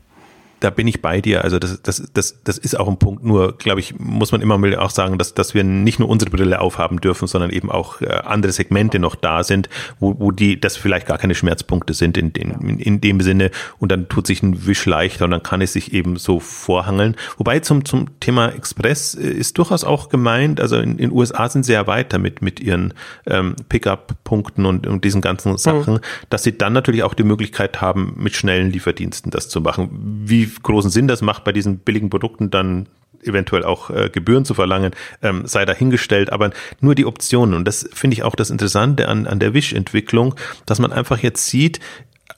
[0.59, 1.43] da bin ich bei dir.
[1.43, 3.23] Also das, das, das, das ist auch ein Punkt.
[3.23, 6.31] Nur, glaube ich, muss man immer mal auch sagen, dass, dass wir nicht nur unsere
[6.31, 10.59] Brille aufhaben dürfen, sondern eben auch äh, andere Segmente noch da sind, wo, wo die,
[10.59, 13.51] das vielleicht gar keine Schmerzpunkte sind in, den, in, in dem Sinne.
[13.77, 17.15] Und dann tut sich ein Wisch leichter und dann kann es sich eben so vorhangeln.
[17.37, 21.63] Wobei zum, zum Thema Express äh, ist durchaus auch gemeint, also in den USA sind
[21.63, 22.95] sie ja weiter mit, mit ihren
[23.27, 25.99] ähm, Pickup-Punkten und, und diesen ganzen Sachen, mhm.
[26.29, 29.89] dass sie dann natürlich auch die Möglichkeit haben, mit schnellen Lieferdiensten das zu machen.
[30.25, 32.87] Wie großen Sinn das macht, bei diesen billigen Produkten dann
[33.23, 37.55] eventuell auch äh, Gebühren zu verlangen, ähm, sei dahingestellt, aber nur die Optionen.
[37.55, 41.45] Und das finde ich auch das Interessante an, an der Wish-Entwicklung, dass man einfach jetzt
[41.47, 41.79] sieht,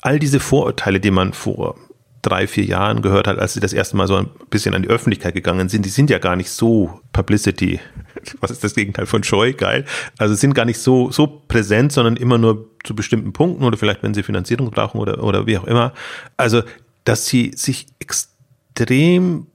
[0.02, 1.76] all diese Vorurteile, die man vor
[2.22, 4.90] drei, vier Jahren gehört hat, als sie das erste Mal so ein bisschen an die
[4.90, 7.80] Öffentlichkeit gegangen sind, die sind ja gar nicht so Publicity,
[8.42, 9.86] was ist das Gegenteil von Scheu, geil,
[10.18, 14.04] also sind gar nicht so, so präsent, sondern immer nur zu bestimmten Punkten oder vielleicht,
[14.04, 15.94] wenn sie Finanzierung brauchen oder, oder wie auch immer.
[16.38, 16.64] Also
[17.10, 19.48] dass sie sich extrem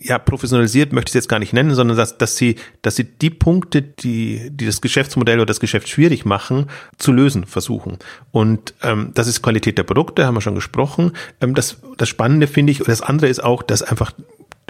[0.00, 3.04] ja, professionalisiert möchte ich es jetzt gar nicht nennen, sondern dass, dass sie, dass sie
[3.04, 7.98] die Punkte, die, die das Geschäftsmodell oder das Geschäft schwierig machen, zu lösen versuchen.
[8.32, 11.12] Und ähm, das ist Qualität der Produkte, haben wir schon gesprochen.
[11.40, 14.12] Ähm, das, das Spannende finde ich, und das andere ist auch, dass einfach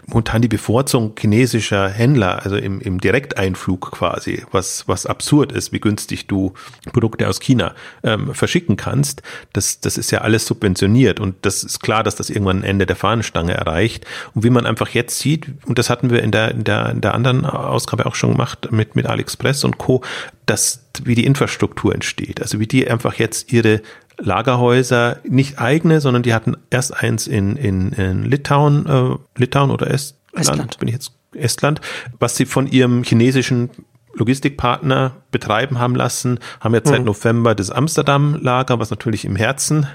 [0.06, 5.80] momentan die Bevorzugung chinesischer Händler, also im, im Direkteinflug quasi, was, was absurd ist, wie
[5.80, 6.52] günstig du
[6.92, 11.80] Produkte aus China ähm, verschicken kannst, das, das ist ja alles subventioniert und das ist
[11.80, 14.06] klar, dass das irgendwann ein Ende der Fahnenstange erreicht.
[14.34, 17.00] Und wie man einfach jetzt sieht, und das hatten wir in der, in der, in
[17.00, 20.02] der anderen Ausgabe auch schon gemacht mit, mit AliExpress und Co.,
[20.46, 23.82] dass wie die Infrastruktur entsteht, also wie die einfach jetzt ihre
[24.18, 29.90] Lagerhäuser, nicht eigene, sondern die hatten erst eins in, in, in Litauen, äh, Litauen oder
[29.90, 31.80] Estland, Estland, bin ich jetzt Estland,
[32.18, 33.70] was sie von ihrem chinesischen
[34.18, 37.06] Logistikpartner betreiben haben lassen, haben jetzt seit mhm.
[37.06, 39.86] November das Amsterdam-Lager, was natürlich im Herzen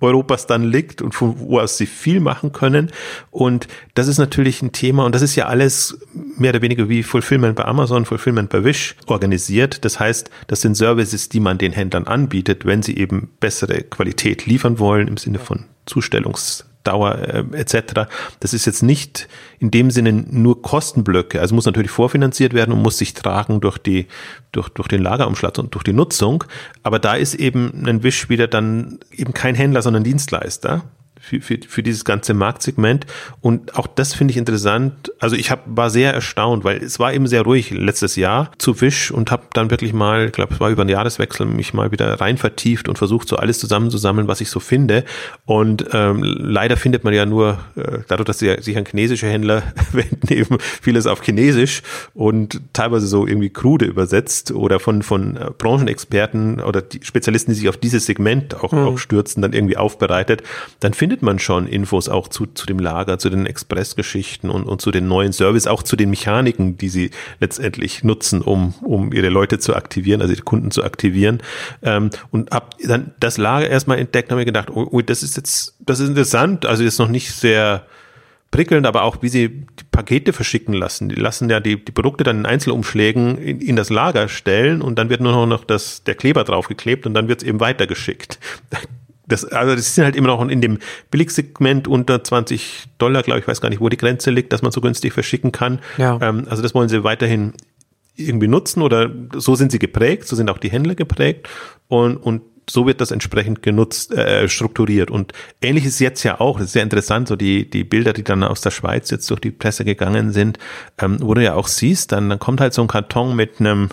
[0.00, 2.90] Europas dann liegt und von wo aus sie viel machen können.
[3.30, 5.98] Und das ist natürlich ein Thema und das ist ja alles
[6.36, 9.84] mehr oder weniger wie Fulfillment bei Amazon, Fulfillment bei Wish organisiert.
[9.84, 14.46] Das heißt, das sind Services, die man den Händlern anbietet, wenn sie eben bessere Qualität
[14.46, 18.08] liefern wollen im Sinne von Zustellungs Dauer äh, etc.
[18.40, 21.40] Das ist jetzt nicht in dem Sinne nur Kostenblöcke.
[21.40, 24.06] Also muss natürlich vorfinanziert werden und muss sich tragen durch die
[24.52, 26.44] durch durch den Lagerumschlag und durch die Nutzung.
[26.82, 30.84] Aber da ist eben ein Wisch wieder dann eben kein Händler, sondern Dienstleister
[31.22, 33.06] für, für, für dieses ganze Marktsegment.
[33.40, 35.12] Und auch das finde ich interessant.
[35.20, 38.80] Also ich hab, war sehr erstaunt, weil es war eben sehr ruhig letztes Jahr zu
[38.80, 41.92] Wisch und habe dann wirklich mal, ich glaube, es war über den Jahreswechsel, mich mal
[41.92, 45.04] wieder rein vertieft und versucht, so alles zusammenzusammeln, was ich so finde.
[45.46, 49.62] Und ähm, leider findet man ja nur, äh, dadurch, dass sie sich an chinesische Händler
[49.92, 51.82] wenden, eben vieles auf Chinesisch
[52.14, 57.58] und teilweise so irgendwie krude übersetzt oder von, von äh, Branchenexperten oder die Spezialisten, die
[57.58, 58.78] sich auf dieses Segment auch, mhm.
[58.80, 60.42] auch stürzen, dann irgendwie aufbereitet.
[60.80, 64.64] Dann findet findet man schon Infos auch zu, zu dem Lager, zu den Expressgeschichten und,
[64.64, 69.12] und zu den neuen Service, auch zu den Mechaniken, die sie letztendlich nutzen, um, um
[69.12, 71.42] ihre Leute zu aktivieren, also die Kunden zu aktivieren.
[71.82, 75.36] Ähm, und hab dann das Lager erstmal entdeckt, habe mir gedacht, oh, oh, das ist
[75.36, 77.84] jetzt, das ist interessant, also ist noch nicht sehr
[78.50, 81.10] prickelnd, aber auch wie sie die Pakete verschicken lassen.
[81.10, 84.98] Die lassen ja die, die Produkte dann in Einzelumschlägen in, in das Lager stellen und
[84.98, 88.38] dann wird nur noch das, der Kleber draufgeklebt und dann wird es eben weitergeschickt
[89.32, 90.78] das, also das sind halt immer noch in dem
[91.10, 94.72] Billigsegment unter 20 Dollar, glaube ich, weiß gar nicht, wo die Grenze liegt, dass man
[94.72, 95.80] so günstig verschicken kann.
[95.98, 96.18] Ja.
[96.20, 97.54] Ähm, also das wollen sie weiterhin
[98.14, 101.48] irgendwie nutzen oder so sind sie geprägt, so sind auch die Händler geprägt
[101.88, 105.10] und, und so wird das entsprechend genutzt, äh, strukturiert.
[105.10, 108.22] Und ähnlich ist jetzt ja auch, das ist sehr interessant, so die, die Bilder, die
[108.22, 110.58] dann aus der Schweiz jetzt durch die Presse gegangen sind,
[110.98, 113.88] ähm, wo du ja auch siehst, dann, dann kommt halt so ein Karton mit einem,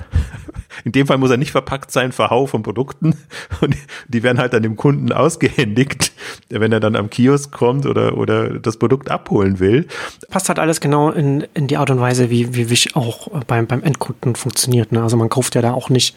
[0.84, 3.16] in dem Fall muss er nicht verpackt sein, Verhau von Produkten
[3.62, 3.76] und
[4.08, 6.12] die werden halt dann dem Kunden ausgehändigt,
[6.50, 9.88] wenn er dann am Kiosk kommt oder, oder das Produkt abholen will.
[10.30, 13.68] Passt halt alles genau in, in die Art und Weise, wie, wie Wish auch beim,
[13.68, 14.92] beim Endkunden funktioniert.
[14.92, 15.02] Ne?
[15.02, 16.16] Also man kauft ja da auch nicht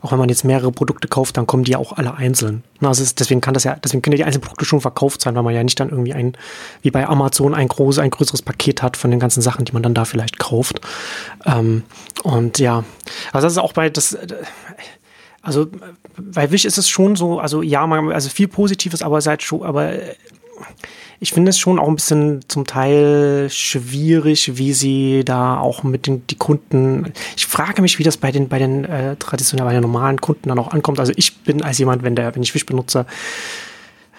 [0.00, 2.62] auch wenn man jetzt mehrere Produkte kauft, dann kommen die ja auch alle einzeln.
[2.80, 5.34] Also ist, deswegen kann das ja, deswegen können ja die einzelnen Produkte schon verkauft sein,
[5.34, 6.36] weil man ja nicht dann irgendwie ein,
[6.82, 9.82] wie bei Amazon ein großes, ein größeres Paket hat von den ganzen Sachen, die man
[9.82, 10.80] dann da vielleicht kauft.
[11.46, 11.82] Ähm,
[12.22, 12.84] und ja,
[13.32, 14.16] also das ist auch bei das,
[15.42, 15.66] also
[16.16, 19.62] bei Wish ist es schon so, also ja, man, also viel Positives, aber seit schon,
[19.62, 19.94] aber
[21.20, 26.06] ich finde es schon auch ein bisschen zum Teil schwierig, wie sie da auch mit
[26.06, 27.12] den die Kunden.
[27.36, 30.48] Ich frage mich, wie das bei den bei den äh, traditionell bei den normalen Kunden
[30.48, 31.00] dann auch ankommt.
[31.00, 33.06] Also ich bin als jemand, wenn der wenn ich Wish benutze,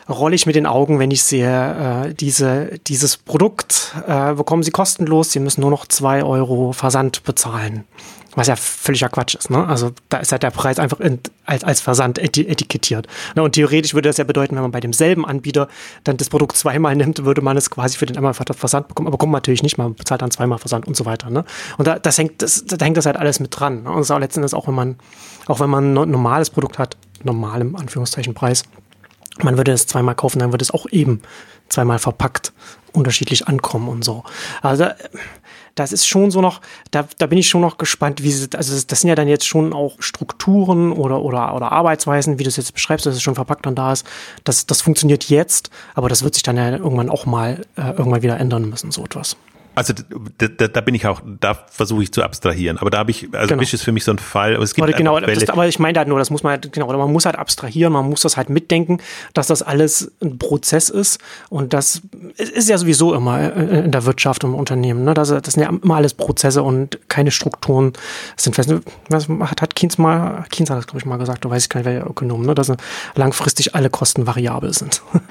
[0.09, 4.71] rolle ich mit den Augen, wenn ich sehe, äh, diese, dieses Produkt äh, bekommen Sie
[4.71, 7.85] kostenlos, Sie müssen nur noch zwei Euro Versand bezahlen.
[8.39, 9.49] Was ja völliger Quatsch ist.
[9.49, 9.67] Ne?
[9.67, 13.05] Also da ist halt der Preis einfach in, als, als Versand etikettiert.
[13.35, 13.43] Ne?
[13.43, 15.67] Und theoretisch würde das ja bedeuten, wenn man bei demselben Anbieter
[16.05, 19.07] dann das Produkt zweimal nimmt, würde man es quasi für den einmal Versand bekommen.
[19.07, 21.29] Aber kommt natürlich nicht, man bezahlt dann zweimal Versand und so weiter.
[21.29, 21.43] Ne?
[21.77, 23.83] Und da, das hängt, das, da hängt das halt alles mit dran.
[23.83, 23.91] Ne?
[23.91, 24.95] Und das ist auch, wenn man,
[25.47, 28.63] auch wenn man ein normales Produkt hat, normalem Anführungszeichen Preis,
[29.43, 31.21] man würde es zweimal kaufen, dann würde es auch eben
[31.67, 32.53] zweimal verpackt
[32.93, 34.23] unterschiedlich ankommen und so.
[34.61, 34.85] Also
[35.75, 38.73] das ist schon so noch, da, da bin ich schon noch gespannt, wie sie, also
[38.87, 42.57] das sind ja dann jetzt schon auch Strukturen oder, oder, oder Arbeitsweisen, wie du es
[42.57, 44.05] jetzt beschreibst, dass es schon verpackt dann da ist.
[44.43, 48.21] Das, das funktioniert jetzt, aber das wird sich dann ja irgendwann auch mal äh, irgendwann
[48.21, 49.35] wieder ändern müssen, so etwas.
[49.79, 49.93] Also
[50.37, 52.77] da, da, da bin ich auch, da versuche ich zu abstrahieren.
[52.77, 53.61] Aber da habe ich, also genau.
[53.61, 54.55] Wish ist für mich so ein Fall.
[54.55, 56.91] Aber, es gibt genau, das, aber ich meine halt nur, das muss man halt, genau,
[56.91, 58.97] man muss halt abstrahieren, man muss das halt mitdenken,
[59.33, 61.21] dass das alles ein Prozess ist.
[61.47, 62.01] Und das
[62.35, 65.05] ist ja sowieso immer in der Wirtschaft und im Unternehmen.
[65.05, 65.13] Ne?
[65.13, 67.93] Das, das sind ja immer alles Prozesse und keine Strukturen.
[68.35, 68.73] Das sind fest,
[69.07, 71.69] was hat, hat Keynes mal, Keynes hat das, glaube ich, mal gesagt, du weißt ich
[71.69, 72.53] gar nicht, welcher Ökonom, ne?
[72.53, 72.69] dass
[73.15, 75.01] langfristig alle Kosten variabel sind.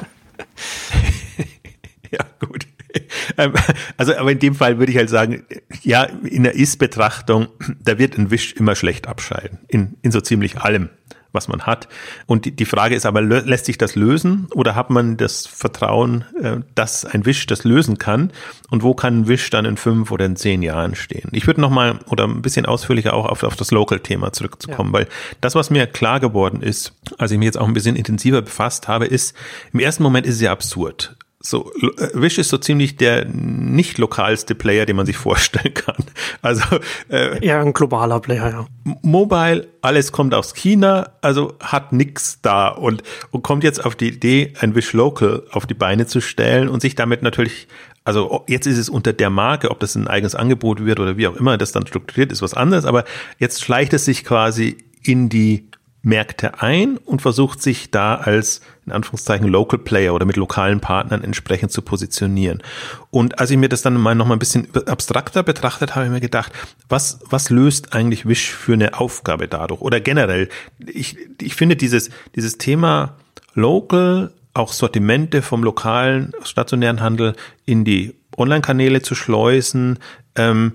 [2.11, 2.67] ja, gut.
[3.37, 3.53] Ähm,
[3.97, 5.45] also, aber in dem Fall würde ich halt sagen,
[5.83, 7.49] ja, in der Ist-Betrachtung,
[7.83, 9.59] da wird ein Wisch immer schlecht abscheiden.
[9.69, 10.89] In, in so ziemlich allem,
[11.33, 11.89] was man hat.
[12.27, 16.25] Und die, die Frage ist aber, lässt sich das lösen oder hat man das Vertrauen,
[16.43, 18.33] äh, dass ein Wisch das lösen kann?
[18.71, 21.29] Und wo kann ein Wisch dann in fünf oder in zehn Jahren stehen?
[21.33, 25.01] Ich würde nochmal oder ein bisschen ausführlicher auch auf, auf das Local-Thema zurückzukommen, ja.
[25.01, 25.09] weil
[25.41, 28.89] das, was mir klar geworden ist, als ich mich jetzt auch ein bisschen intensiver befasst
[28.89, 29.37] habe, ist,
[29.73, 33.99] im ersten Moment ist es ja absurd so, äh, Wish ist so ziemlich der nicht
[33.99, 35.97] lokalste Player, den man sich vorstellen kann.
[36.41, 36.63] Also
[37.11, 38.67] äh, ja, ein globaler Player, ja.
[39.03, 44.09] Mobile, alles kommt aus China, also hat nix da und, und kommt jetzt auf die
[44.09, 47.67] Idee, ein Wish Local auf die Beine zu stellen und sich damit natürlich,
[48.05, 51.27] also jetzt ist es unter der Marke, ob das ein eigenes Angebot wird oder wie
[51.27, 53.05] auch immer das dann strukturiert ist, was anderes, aber
[53.39, 55.69] jetzt schleicht es sich quasi in die
[56.09, 61.23] Märkte ein und versucht sich da als in Anführungszeichen Local Player oder mit lokalen Partnern
[61.23, 62.63] entsprechend zu positionieren.
[63.11, 66.07] Und als ich mir das dann mal noch mal ein bisschen abstrakter betrachtet habe, habe
[66.07, 66.53] ich mir gedacht,
[66.89, 69.83] was, was löst eigentlich Wish für eine Aufgabe dadurch?
[69.83, 70.49] Oder generell,
[70.85, 73.17] ich, ich finde dieses, dieses Thema
[73.53, 77.35] Local, auch Sortimente vom lokalen stationären Handel
[77.67, 79.99] in die Online-Kanäle zu schleusen,
[80.37, 80.73] ähm,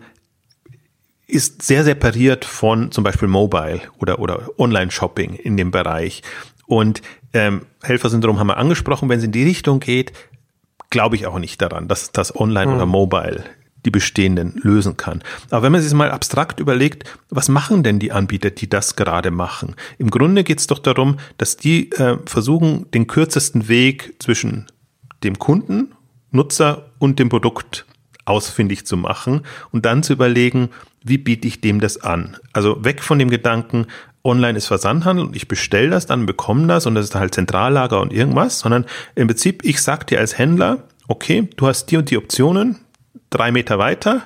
[1.27, 6.21] ist sehr separiert von zum Beispiel Mobile oder, oder Online-Shopping in dem Bereich.
[6.65, 7.01] Und
[7.33, 10.13] ähm, Helfersyndrom haben wir angesprochen, wenn es in die Richtung geht,
[10.89, 12.75] glaube ich auch nicht daran, dass das Online mhm.
[12.75, 13.43] oder Mobile
[13.85, 15.21] die bestehenden lösen kann.
[15.49, 19.31] Aber wenn man sich mal abstrakt überlegt, was machen denn die Anbieter, die das gerade
[19.31, 19.75] machen?
[19.97, 24.67] Im Grunde geht es doch darum, dass die äh, versuchen, den kürzesten Weg zwischen
[25.23, 25.93] dem Kunden,
[26.31, 27.85] Nutzer und dem Produkt
[28.25, 30.69] ausfindig zu machen und dann zu überlegen,
[31.03, 32.37] wie biete ich dem das an?
[32.53, 33.87] Also weg von dem Gedanken,
[34.23, 38.01] online ist Versandhandel und ich bestelle das, dann bekomme das und das ist halt Zentrallager
[38.01, 38.85] und irgendwas, sondern
[39.15, 42.77] im Prinzip, ich sag dir als Händler, okay, du hast die und die Optionen,
[43.29, 44.23] drei Meter weiter,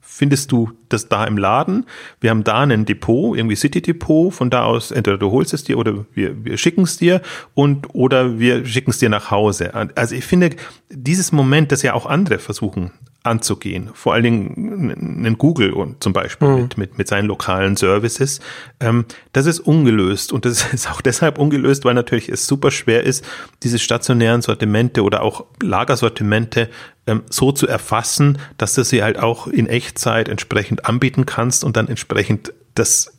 [0.00, 1.86] findest du das da im Laden.
[2.20, 4.34] Wir haben da ein Depot, irgendwie City Depot.
[4.34, 7.22] Von da aus entweder du holst es dir oder wir, wir schicken es dir
[7.54, 9.72] und oder wir schicken es dir nach Hause.
[9.94, 10.56] Also ich finde
[10.90, 12.90] dieses Moment, das ja auch andere versuchen
[13.24, 13.90] anzugehen.
[13.94, 16.62] Vor allen Dingen ein Google und zum Beispiel mhm.
[16.62, 18.40] mit, mit, mit seinen lokalen Services.
[18.80, 23.04] Ähm, das ist ungelöst und das ist auch deshalb ungelöst, weil natürlich es super schwer
[23.04, 23.24] ist,
[23.62, 26.70] diese stationären Sortimente oder auch Lagersortimente
[27.06, 31.76] ähm, so zu erfassen, dass du sie halt auch in Echtzeit entsprechend anbieten kannst und
[31.76, 33.12] dann entsprechend das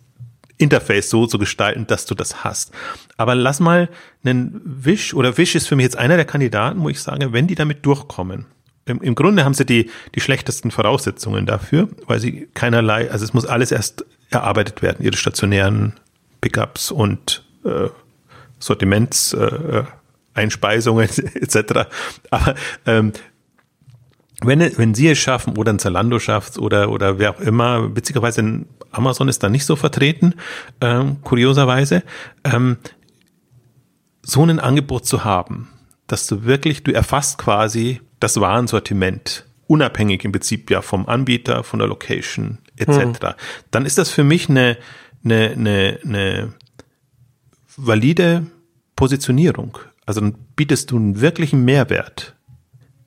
[0.57, 2.71] Interface so zu gestalten, dass du das hast.
[3.17, 3.89] Aber lass mal
[4.23, 7.47] einen Wish oder Wish ist für mich jetzt einer der Kandidaten, wo ich sage, wenn
[7.47, 8.45] die damit durchkommen,
[8.86, 13.34] im, im Grunde haben sie die, die schlechtesten Voraussetzungen dafür, weil sie keinerlei, also es
[13.34, 15.94] muss alles erst erarbeitet werden, ihre stationären
[16.42, 17.89] Pickups und äh,
[18.60, 19.84] Sortiments, äh,
[20.34, 21.89] Einspeisungen etc.
[22.30, 23.13] Aber ähm,
[24.42, 28.65] wenn, wenn sie es schaffen oder ein Zalando schafft oder, oder wer auch immer, witzigerweise
[28.92, 30.36] Amazon ist da nicht so vertreten,
[30.82, 32.04] ähm, kurioserweise,
[32.44, 32.78] ähm,
[34.22, 35.70] so ein Angebot zu haben,
[36.08, 41.79] dass du wirklich, du erfasst quasi das Warensortiment, unabhängig im Prinzip ja vom Anbieter, von
[41.79, 43.15] der Location etc., hm.
[43.71, 44.77] dann ist das für mich eine,
[45.23, 46.53] eine, eine, eine
[47.77, 48.47] valide
[48.95, 49.77] Positionierung.
[50.05, 52.36] Also dann bietest du einen wirklichen Mehrwert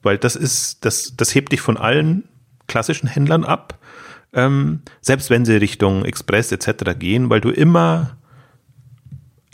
[0.02, 2.24] weil das ist, das, das hebt dich von allen
[2.66, 3.78] klassischen Händlern ab,
[4.32, 6.98] ähm, selbst wenn sie Richtung Express etc.
[6.98, 8.16] gehen, weil du immer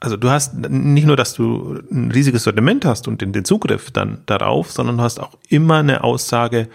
[0.00, 3.90] also du hast nicht nur, dass du ein riesiges Sortiment hast und den, den Zugriff
[3.90, 6.68] dann darauf, sondern du hast auch immer eine Aussage,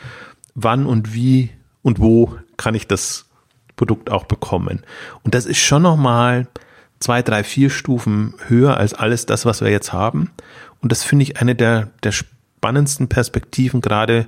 [0.56, 3.26] wann und wie und wo kann ich das
[3.76, 4.84] Produkt auch bekommen.
[5.24, 6.48] Und das ist schon nochmal
[7.00, 10.32] zwei, drei, vier Stufen höher als alles das, was wir jetzt haben.
[10.82, 14.28] Und das finde ich eine der, der spannendsten Perspektiven gerade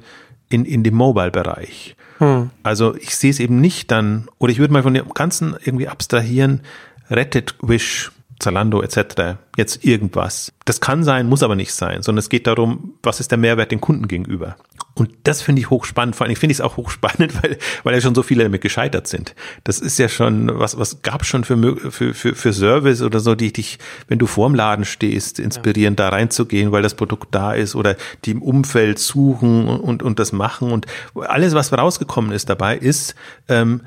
[0.49, 1.95] in, in dem Mobile-Bereich.
[2.19, 2.49] Hm.
[2.63, 5.87] Also ich sehe es eben nicht dann, oder ich würde mal von dem Ganzen irgendwie
[5.87, 6.61] abstrahieren,
[7.09, 9.37] rettet Wish Zalando etc.
[9.55, 10.51] jetzt irgendwas.
[10.65, 13.71] Das kann sein, muss aber nicht sein, sondern es geht darum, was ist der Mehrwert
[13.71, 14.57] den Kunden gegenüber.
[14.93, 16.15] Und das finde ich hochspannend.
[16.15, 19.07] Vor allem finde ich es auch hochspannend, weil, weil ja schon so viele damit gescheitert
[19.07, 19.35] sind.
[19.63, 23.35] Das ist ja schon, was, was gab schon für, für, für, für Service oder so,
[23.35, 26.09] die dich, wenn du vorm Laden stehst, inspirieren, ja.
[26.09, 30.31] da reinzugehen, weil das Produkt da ist oder die im Umfeld suchen und, und das
[30.31, 30.71] machen.
[30.71, 33.15] Und alles, was rausgekommen ist dabei, ist
[33.49, 33.81] ähm,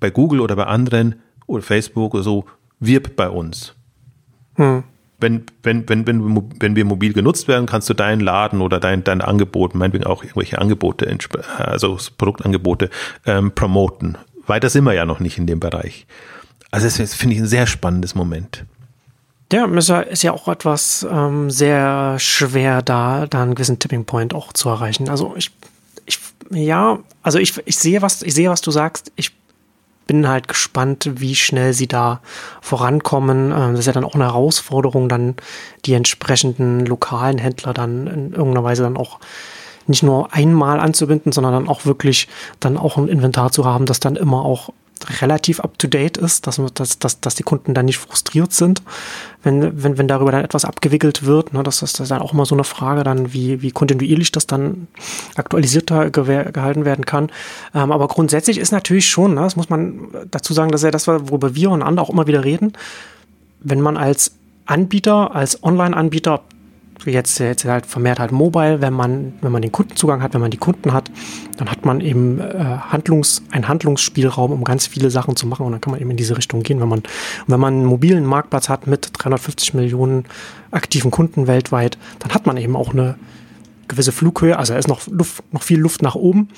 [0.00, 2.46] bei Google oder bei anderen oder Facebook oder so,
[2.82, 3.74] wirb bei uns.
[4.56, 4.84] Hm.
[5.18, 9.04] Wenn, wenn, wenn, wenn, wenn wir mobil genutzt werden, kannst du deinen Laden oder dein,
[9.04, 11.16] dein Angebot, meinetwegen auch irgendwelche Angebote,
[11.58, 12.90] also Produktangebote,
[13.24, 14.18] ähm, promoten.
[14.46, 16.06] Weiter sind wir ja noch nicht in dem Bereich.
[16.72, 18.64] Also das finde ich ein sehr spannendes Moment.
[19.52, 24.06] Ja, ist ja, ist ja auch etwas ähm, sehr schwer, da, da einen gewissen Tipping
[24.06, 25.10] Point auch zu erreichen.
[25.10, 25.50] Also ich,
[26.06, 26.18] ich
[26.50, 29.12] ja, also ich, ich sehe, was, ich sehe, was du sagst.
[29.14, 29.30] Ich
[30.06, 32.20] bin halt gespannt, wie schnell sie da
[32.60, 33.52] vorankommen.
[33.52, 35.36] Ähm, das ist ja dann auch eine Herausforderung, dann
[35.84, 39.18] die entsprechenden lokalen Händler dann in irgendeiner Weise dann auch
[39.86, 42.28] nicht nur einmal anzubinden, sondern dann auch wirklich
[42.60, 44.70] dann auch ein Inventar zu haben, das dann immer auch
[45.20, 48.82] relativ up-to-date ist, dass, dass, dass, dass die Kunden dann nicht frustriert sind,
[49.42, 51.52] wenn, wenn, wenn darüber dann etwas abgewickelt wird.
[51.52, 54.46] Ne, das, das ist dann auch immer so eine Frage dann, wie, wie kontinuierlich das
[54.46, 54.88] dann
[55.34, 57.30] aktualisierter gehalten werden kann.
[57.74, 61.08] Ähm, aber grundsätzlich ist natürlich schon, ne, das muss man dazu sagen, dass ja das,
[61.08, 62.72] worüber wir und andere auch immer wieder reden,
[63.60, 64.32] wenn man als
[64.66, 66.42] Anbieter, als Online-Anbieter
[67.06, 70.50] jetzt, jetzt halt vermehrt halt mobile, wenn man, wenn man den Kundenzugang hat, wenn man
[70.50, 71.10] die Kunden hat,
[71.56, 72.52] dann hat man eben äh,
[72.88, 76.16] Handlungs, einen Handlungsspielraum, um ganz viele Sachen zu machen und dann kann man eben in
[76.16, 76.80] diese Richtung gehen.
[76.80, 77.02] Wenn man,
[77.46, 80.24] wenn man einen mobilen Marktplatz hat mit 350 Millionen
[80.70, 83.16] aktiven Kunden weltweit, dann hat man eben auch eine
[83.88, 86.48] gewisse Flughöhe, also da ist noch Luft, noch viel Luft nach oben.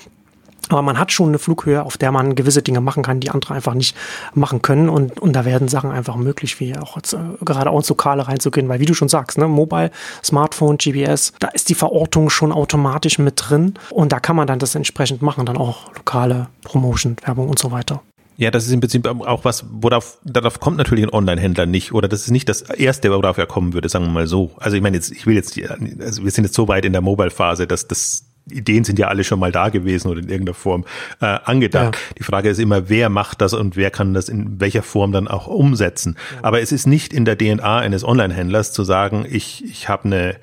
[0.70, 3.54] Aber man hat schon eine Flughöhe, auf der man gewisse Dinge machen kann, die andere
[3.54, 3.96] einfach nicht
[4.34, 4.88] machen können.
[4.88, 8.26] Und, und da werden Sachen einfach möglich, wie auch jetzt, äh, gerade auch ins Lokale
[8.26, 8.68] reinzugehen.
[8.68, 9.90] Weil wie du schon sagst, ne, Mobile,
[10.22, 13.74] Smartphone, GPS, da ist die Verortung schon automatisch mit drin.
[13.90, 17.70] Und da kann man dann das entsprechend machen, dann auch lokale Promotion, Werbung und so
[17.72, 18.02] weiter.
[18.36, 22.08] Ja, das ist im Prinzip auch was, worauf, darauf kommt natürlich ein Online-Händler nicht, oder
[22.08, 24.50] das ist nicht das erste, worauf er kommen würde, sagen wir mal so.
[24.56, 25.58] Also ich meine jetzt, ich will jetzt,
[26.00, 29.24] also wir sind jetzt so weit in der Mobile-Phase, dass das Ideen sind ja alle
[29.24, 30.84] schon mal da gewesen oder in irgendeiner Form
[31.20, 31.94] äh, angedacht.
[31.94, 32.14] Ja.
[32.18, 35.28] Die Frage ist immer, wer macht das und wer kann das in welcher Form dann
[35.28, 36.16] auch umsetzen.
[36.34, 36.40] Ja.
[36.42, 40.36] Aber es ist nicht in der DNA eines Online-Händlers zu sagen, ich, ich habe eine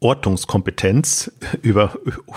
[0.00, 1.30] Ortungskompetenz
[1.62, 1.94] über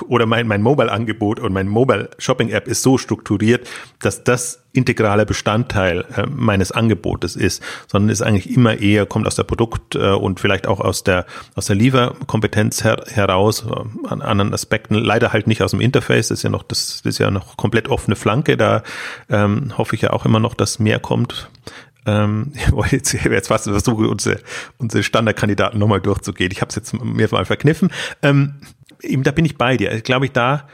[0.07, 3.67] oder mein, mein Mobile-Angebot und mein Mobile-Shopping-App ist so strukturiert,
[4.01, 9.35] dass das integraler Bestandteil äh, meines Angebotes ist, sondern ist eigentlich immer eher, kommt aus
[9.35, 14.21] der Produkt- äh, und vielleicht auch aus der, aus der Lieferkompetenz her, heraus, äh, an
[14.21, 17.31] anderen Aspekten, leider halt nicht aus dem Interface, das ist ja noch, das ist ja
[17.31, 18.83] noch komplett offene Flanke, da
[19.29, 21.49] ähm, hoffe ich ja auch immer noch, dass mehr kommt.
[22.05, 22.53] Ähm,
[22.91, 24.39] jetzt, jetzt fast versuche unsere,
[24.77, 26.51] unsere Standardkandidaten nochmal durchzugehen.
[26.51, 27.91] Ich habe es jetzt mir mal verkniffen.
[28.21, 28.55] Ähm,
[29.01, 30.01] eben, da bin ich bei dir.
[30.01, 30.67] Glaube ich da,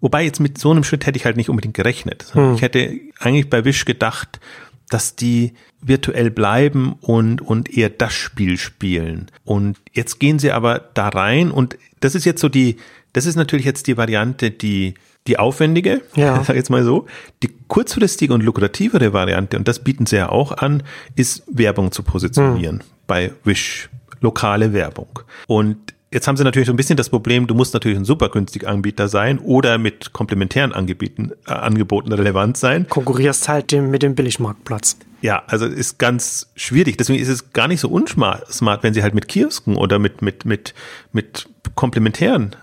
[0.00, 2.26] wobei jetzt mit so einem Schritt hätte ich halt nicht unbedingt gerechnet.
[2.32, 2.54] Hm.
[2.54, 4.40] Ich hätte eigentlich bei Wish gedacht,
[4.88, 9.30] dass die virtuell bleiben und, und eher das Spiel spielen.
[9.44, 12.76] Und jetzt gehen sie aber da rein und das ist jetzt so die,
[13.12, 14.94] das ist natürlich jetzt die Variante, die
[15.26, 16.42] die aufwendige, ja.
[16.44, 17.06] sag jetzt mal so.
[17.42, 20.82] Die kurzfristige und lukrativere Variante, und das bieten sie ja auch an,
[21.14, 22.86] ist Werbung zu positionieren hm.
[23.06, 23.88] bei Wish,
[24.20, 25.20] lokale Werbung.
[25.46, 28.28] Und Jetzt haben sie natürlich so ein bisschen das Problem, du musst natürlich ein super
[28.28, 32.88] günstig Anbieter sein oder mit komplementären Angeboten, äh, Angeboten relevant sein.
[32.88, 34.96] Konkurrierst halt dem, mit dem Billigmarktplatz.
[35.20, 36.96] Ja, also ist ganz schwierig.
[36.96, 40.44] Deswegen ist es gar nicht so unsmart, wenn sie halt mit Kiosken oder mit, mit,
[40.44, 40.74] mit,
[41.12, 42.54] mit komplementären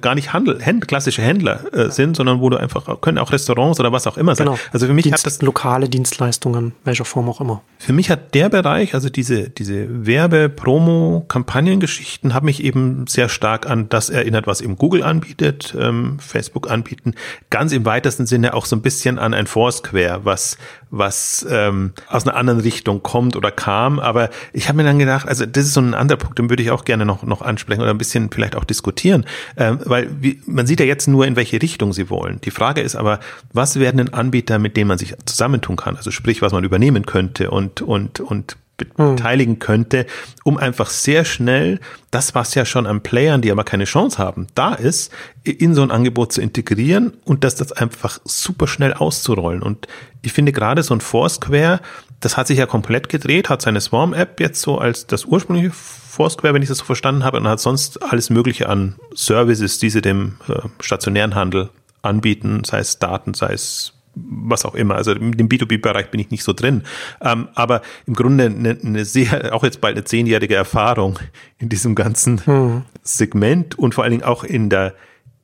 [0.00, 3.80] gar nicht Handel, Händ, klassische Händler äh, sind, sondern wo du einfach, können auch Restaurants
[3.80, 4.46] oder was auch immer sein.
[4.46, 4.58] Genau.
[4.70, 7.62] Also für mich Dienst, hat das lokale Dienstleistungen, welcher Form auch immer.
[7.78, 13.28] Für mich hat der Bereich, also diese, diese Werbe-, Promo-, Kampagnengeschichten, haben mich eben sehr
[13.30, 17.14] stark an das erinnert, was eben Google anbietet, ähm, Facebook anbieten.
[17.48, 20.58] Ganz im weitesten Sinne auch so ein bisschen an ein Foursquare, was,
[20.92, 23.98] was ähm, aus einer anderen Richtung kommt oder kam.
[23.98, 26.62] Aber ich habe mir dann gedacht, also das ist so ein anderer Punkt, den würde
[26.62, 29.24] ich auch gerne noch, noch ansprechen oder ein bisschen vielleicht auch diskutieren.
[29.56, 32.40] Ähm, weil wie, man sieht ja jetzt nur, in welche Richtung sie wollen.
[32.42, 33.20] Die Frage ist aber,
[33.52, 35.96] was werden denn Anbieter, mit denen man sich zusammentun kann?
[35.96, 38.56] Also sprich, was man übernehmen könnte und, und, und.
[38.84, 40.06] Beteiligen könnte,
[40.44, 41.80] um einfach sehr schnell
[42.10, 45.12] das, was ja schon an Playern, die aber keine Chance haben, da ist,
[45.44, 49.62] in so ein Angebot zu integrieren und das, das einfach super schnell auszurollen.
[49.62, 49.88] Und
[50.22, 51.80] ich finde gerade so ein Foursquare,
[52.20, 56.54] das hat sich ja komplett gedreht, hat seine Swarm-App jetzt so als das ursprüngliche Foursquare,
[56.54, 60.02] wenn ich das so verstanden habe, und hat sonst alles Mögliche an Services, die sie
[60.02, 61.70] dem äh, stationären Handel
[62.02, 64.96] anbieten, sei es Daten, sei es was auch immer.
[64.96, 66.82] Also im B2B-Bereich bin ich nicht so drin.
[67.20, 71.18] Ähm, aber im Grunde eine, eine sehr, auch jetzt bald eine zehnjährige Erfahrung
[71.58, 72.82] in diesem ganzen hm.
[73.02, 74.94] Segment und vor allen Dingen auch in der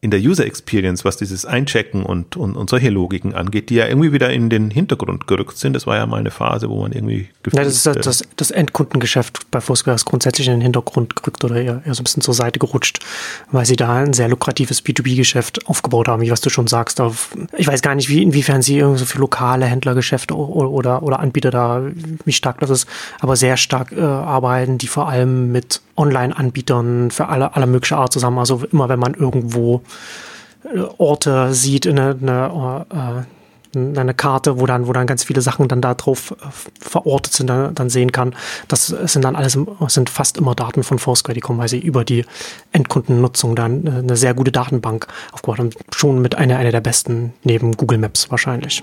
[0.00, 3.88] in der User Experience, was dieses Einchecken und, und, und solche Logiken angeht, die ja
[3.88, 5.72] irgendwie wieder in den Hintergrund gerückt sind.
[5.72, 8.50] Das war ja mal eine Phase, wo man irgendwie Ja, das ist das, das, das
[8.52, 12.22] Endkundengeschäft bei Foursquare ist grundsätzlich in den Hintergrund gerückt oder eher, eher so ein bisschen
[12.22, 13.00] zur Seite gerutscht,
[13.50, 17.00] weil sie da ein sehr lukratives B2B-Geschäft aufgebaut haben, wie was du schon sagst.
[17.00, 21.02] Auf, ich weiß gar nicht, wie, inwiefern sie irgendwie so für lokale Händlergeschäfte oder, oder,
[21.02, 21.82] oder Anbieter da,
[22.24, 22.86] wie stark das ist,
[23.18, 28.12] aber sehr stark äh, arbeiten, die vor allem mit Online-Anbietern für alle, alle mögliche Art
[28.12, 28.38] zusammen.
[28.38, 29.87] Also immer wenn man irgendwo äh,
[30.98, 35.80] Orte sieht, eine, eine, äh, eine Karte, wo dann, wo dann ganz viele Sachen dann
[35.80, 36.46] da drauf äh,
[36.80, 38.34] verortet sind, dann, dann sehen kann.
[38.66, 39.56] Das sind dann alles,
[39.88, 42.24] sind fast immer Daten von Foursquare, die kommen, weil sie über die
[42.72, 45.70] Endkundennutzung dann eine sehr gute Datenbank aufgebaut haben.
[45.94, 48.82] Schon mit einer, einer der besten neben Google Maps wahrscheinlich.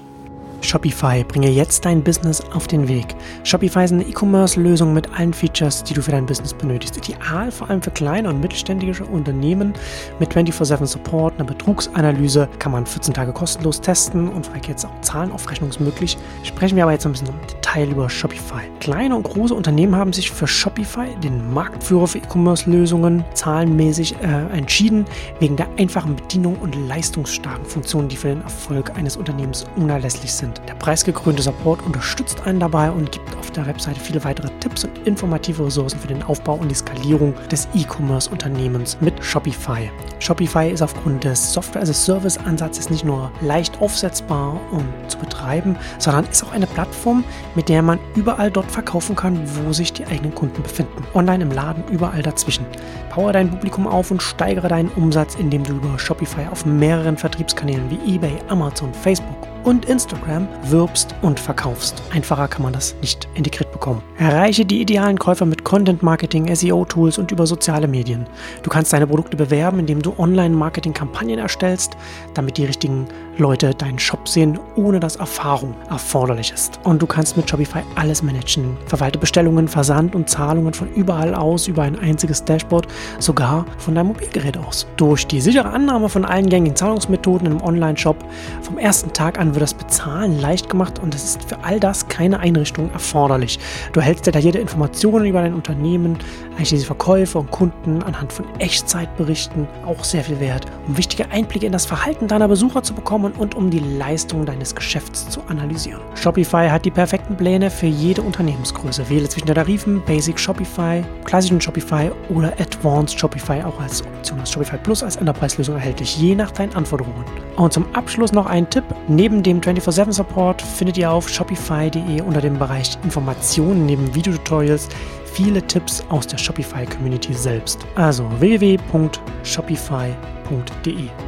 [0.62, 3.16] Shopify, bringe jetzt dein Business auf den Weg.
[3.44, 6.98] Shopify ist eine E-Commerce-Lösung mit allen Features, die du für dein Business benötigst.
[6.98, 9.74] Ideal vor allem für kleine und mittelständische Unternehmen
[10.20, 15.02] mit 24-7 Support, einer Betrugsanalyse, kann man 14 Tage kostenlos testen und vielleicht jetzt auch
[15.02, 16.18] Zahlenaufrechnung ist möglich.
[16.44, 18.62] Sprechen wir aber jetzt ein bisschen im Detail über Shopify.
[18.80, 25.06] Kleine und große Unternehmen haben sich für Shopify, den Marktführer für E-Commerce-Lösungen, zahlenmäßig äh, entschieden,
[25.40, 30.45] wegen der einfachen Bedienung und leistungsstarken Funktionen, die für den Erfolg eines Unternehmens unerlässlich sind.
[30.68, 34.98] Der preisgekrönte Support unterstützt einen dabei und gibt auf der Webseite viele weitere Tipps und
[35.08, 39.90] informative Ressourcen für den Aufbau und die Skalierung des E-Commerce-Unternehmens mit Shopify.
[40.20, 46.52] Shopify ist aufgrund des Software-as-a-Service-Ansatzes nicht nur leicht aufsetzbar und zu betreiben, sondern ist auch
[46.52, 47.24] eine Plattform,
[47.56, 51.06] mit der man überall dort verkaufen kann, wo sich die eigenen Kunden befinden.
[51.14, 52.66] Online im Laden, überall dazwischen.
[53.10, 57.90] Power dein Publikum auf und steigere deinen Umsatz, indem du über Shopify auf mehreren Vertriebskanälen
[57.90, 62.02] wie eBay, Amazon, Facebook und Instagram wirbst und verkaufst.
[62.12, 64.02] Einfacher kann man das nicht integriert bekommen.
[64.18, 68.28] Erreiche die idealen Käufer mit Content Marketing, SEO-Tools und über soziale Medien.
[68.62, 71.98] Du kannst deine Produkte bewerben, indem du Online-Marketing-Kampagnen erstellst,
[72.36, 73.08] damit die richtigen
[73.38, 76.80] Leute deinen Shop sehen, ohne dass Erfahrung erforderlich ist.
[76.84, 78.78] Und du kannst mit Shopify alles managen.
[78.88, 82.88] Verwalte Bestellungen, Versand und Zahlungen von überall aus über ein einziges Dashboard,
[83.20, 84.88] sogar von deinem Mobilgerät aus.
[84.98, 88.18] Durch die sichere Annahme von allen gängigen Zahlungsmethoden im Online-Shop
[88.62, 92.08] vom ersten Tag an wird das Bezahlen leicht gemacht und es ist für all das
[92.08, 93.60] keine Einrichtung erforderlich.
[93.92, 96.18] Du erhältst detaillierte Informationen über dein Unternehmen,
[96.58, 101.72] einschließlich Verkäufe und Kunden anhand von Echtzeitberichten, auch sehr viel wert, um wichtige Einblicke in
[101.72, 106.02] das Verhalten deiner Besucher zu bekommen und um die Leistung deines Geschäfts zu analysieren.
[106.16, 109.10] Shopify hat die perfekten Pläne für jede Unternehmensgröße.
[109.10, 114.40] Wähle zwischen den Tarifen Basic Shopify, klassischen Shopify oder Advanced Shopify auch als Option.
[114.40, 117.24] Das Shopify Plus als Enterprise-Lösung erhältlich, je nach deinen Anforderungen.
[117.56, 118.84] Und zum Abschluss noch ein Tipp.
[119.08, 124.90] Neben dem 24-7 Support findet ihr auf shopify.de unter dem Bereich Informationen neben Videotutorials
[125.26, 127.86] viele Tipps aus der Shopify-Community selbst.
[127.96, 130.26] Also www.shopify.de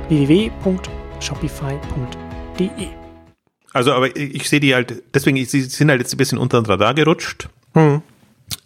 [0.10, 1.07] www.shopify.de
[3.74, 6.62] Also, aber ich, ich sehe die halt, deswegen, sie sind halt jetzt ein bisschen unter
[6.62, 7.50] den Radar gerutscht.
[7.74, 8.02] Hm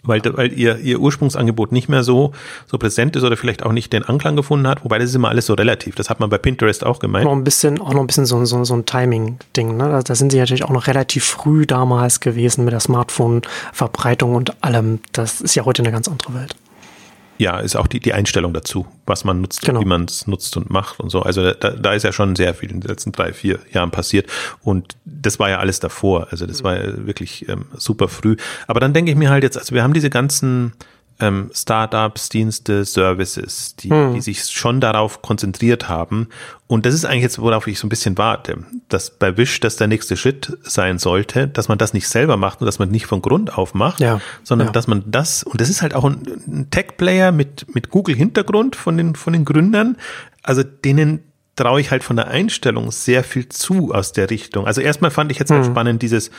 [0.03, 2.31] weil, weil ihr, ihr Ursprungsangebot nicht mehr so,
[2.65, 5.29] so präsent ist oder vielleicht auch nicht den Anklang gefunden hat, wobei das ist immer
[5.29, 5.95] alles so relativ.
[5.95, 7.25] Das hat man bei Pinterest auch gemeint.
[7.25, 9.89] Noch ein bisschen, auch noch ein bisschen so, so, so ein Timing-Ding, ne?
[9.89, 14.63] Da, da sind sie natürlich auch noch relativ früh damals gewesen mit der Smartphone-Verbreitung und
[14.63, 14.99] allem.
[15.11, 16.55] Das ist ja heute eine ganz andere Welt
[17.41, 19.81] ja, ist auch die, die Einstellung dazu, was man nutzt, genau.
[19.81, 21.23] wie man es nutzt und macht und so.
[21.23, 24.29] Also da, da ist ja schon sehr viel in den letzten drei, vier Jahren passiert.
[24.61, 26.27] Und das war ja alles davor.
[26.29, 28.35] Also das war ja wirklich ähm, super früh.
[28.67, 30.73] Aber dann denke ich mir halt jetzt, also wir haben diese ganzen
[31.21, 34.15] ähm, Startups, Dienste, Services, die, hm.
[34.15, 36.27] die sich schon darauf konzentriert haben.
[36.67, 39.75] Und das ist eigentlich jetzt, worauf ich so ein bisschen warte, dass bei Wish das
[39.75, 43.05] der nächste Schritt sein sollte, dass man das nicht selber macht und dass man nicht
[43.05, 44.19] von Grund auf macht, ja.
[44.43, 44.71] sondern ja.
[44.71, 48.97] dass man das, und das ist halt auch ein, ein Tech-Player mit, mit Google-Hintergrund von
[48.97, 49.97] den, von den Gründern,
[50.43, 51.23] also denen
[51.55, 54.65] traue ich halt von der Einstellung sehr viel zu aus der Richtung.
[54.65, 55.71] Also erstmal fand ich jetzt halt mhm.
[55.71, 56.31] spannend dieses,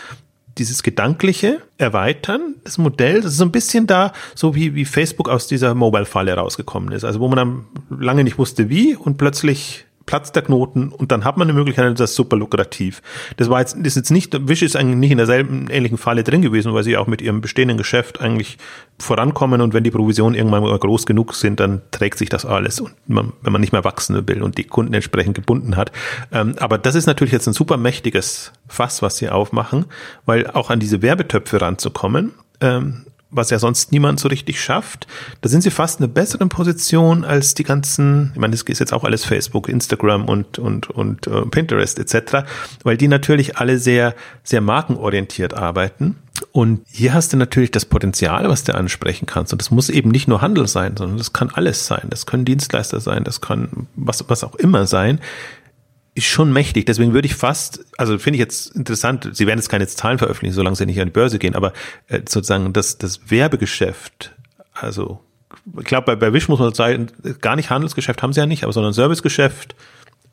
[0.59, 5.29] dieses gedankliche Erweitern des Modells, das ist so ein bisschen da, so wie, wie Facebook
[5.29, 7.05] aus dieser Mobile-Falle rausgekommen ist.
[7.05, 7.67] Also wo man dann
[8.01, 11.99] lange nicht wusste wie und plötzlich platzt der Knoten und dann hat man eine Möglichkeit,
[11.99, 13.03] das ist super lukrativ.
[13.37, 16.43] Das war jetzt, ist jetzt nicht, Wish ist eigentlich nicht in derselben ähnlichen Falle drin
[16.43, 18.59] gewesen, weil sie auch mit ihrem bestehenden Geschäft eigentlich
[18.99, 22.81] vorankommen und wenn die Provisionen irgendwann mal groß genug sind, dann trägt sich das alles
[22.81, 25.93] und man, wenn man nicht mehr wachsen will und die Kunden entsprechend gebunden hat.
[26.33, 29.87] Ähm, aber das ist natürlich jetzt ein super mächtiges Fass, was sie aufmachen,
[30.27, 35.07] weil auch an diese Werbetöpfe ranzukommen, ähm, was ja sonst niemand so richtig schafft.
[35.41, 38.79] Da sind sie fast in einer besseren Position als die ganzen, ich meine, das ist
[38.79, 42.47] jetzt auch alles Facebook, Instagram und, und, und uh, Pinterest etc.,
[42.85, 44.15] weil die natürlich alle sehr,
[44.45, 46.17] sehr markenorientiert arbeiten.
[46.51, 49.53] Und hier hast du natürlich das Potenzial, was du ansprechen kannst.
[49.53, 52.07] Und das muss eben nicht nur Handel sein, sondern das kann alles sein.
[52.11, 55.21] Das können Dienstleister sein, das kann was, was auch immer sein
[56.15, 56.87] ist schon mächtig.
[56.87, 60.55] Deswegen würde ich fast, also finde ich jetzt interessant, Sie werden jetzt keine Zahlen veröffentlichen,
[60.55, 61.73] solange Sie nicht an die Börse gehen, aber
[62.09, 64.35] äh, sozusagen das, das Werbegeschäft,
[64.75, 65.21] also
[65.79, 67.09] ich glaube, bei, bei Wish muss man sagen,
[67.41, 69.75] gar nicht Handelsgeschäft haben sie ja nicht, aber sondern Servicegeschäft,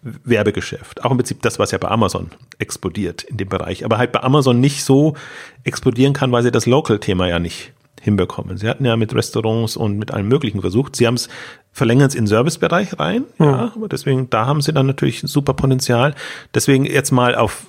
[0.02, 1.04] Werbegeschäft.
[1.04, 3.84] Auch im Prinzip das, was ja bei Amazon explodiert in dem Bereich.
[3.84, 5.16] Aber halt bei Amazon nicht so
[5.64, 8.58] explodieren kann, weil sie das Local-Thema ja nicht hinbekommen.
[8.58, 10.96] Sie hatten ja mit Restaurants und mit allem Möglichen versucht.
[10.96, 11.28] Sie haben es
[11.72, 13.46] verlängern es in den Servicebereich rein, mhm.
[13.46, 16.16] ja, aber deswegen, da haben sie dann natürlich super Potenzial.
[16.54, 17.66] Deswegen jetzt mal auf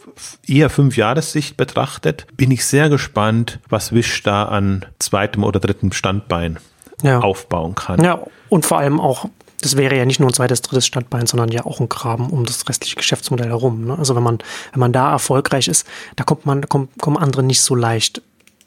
[0.46, 5.92] eher fünf Jahressicht betrachtet, bin ich sehr gespannt, was Wish da an zweitem oder dritten
[5.92, 6.58] Standbein
[7.02, 7.20] ja.
[7.20, 8.02] aufbauen kann.
[8.02, 9.28] Ja, und vor allem auch
[9.60, 12.46] das wäre ja nicht nur ein zweites, drittes Standbein, sondern ja auch ein Graben um
[12.46, 13.84] das restliche Geschäftsmodell herum.
[13.84, 13.98] Ne?
[13.98, 14.38] Also wenn man,
[14.72, 15.86] wenn man da erfolgreich ist,
[16.16, 18.22] da kommt man, kommt, kommen andere nicht so leicht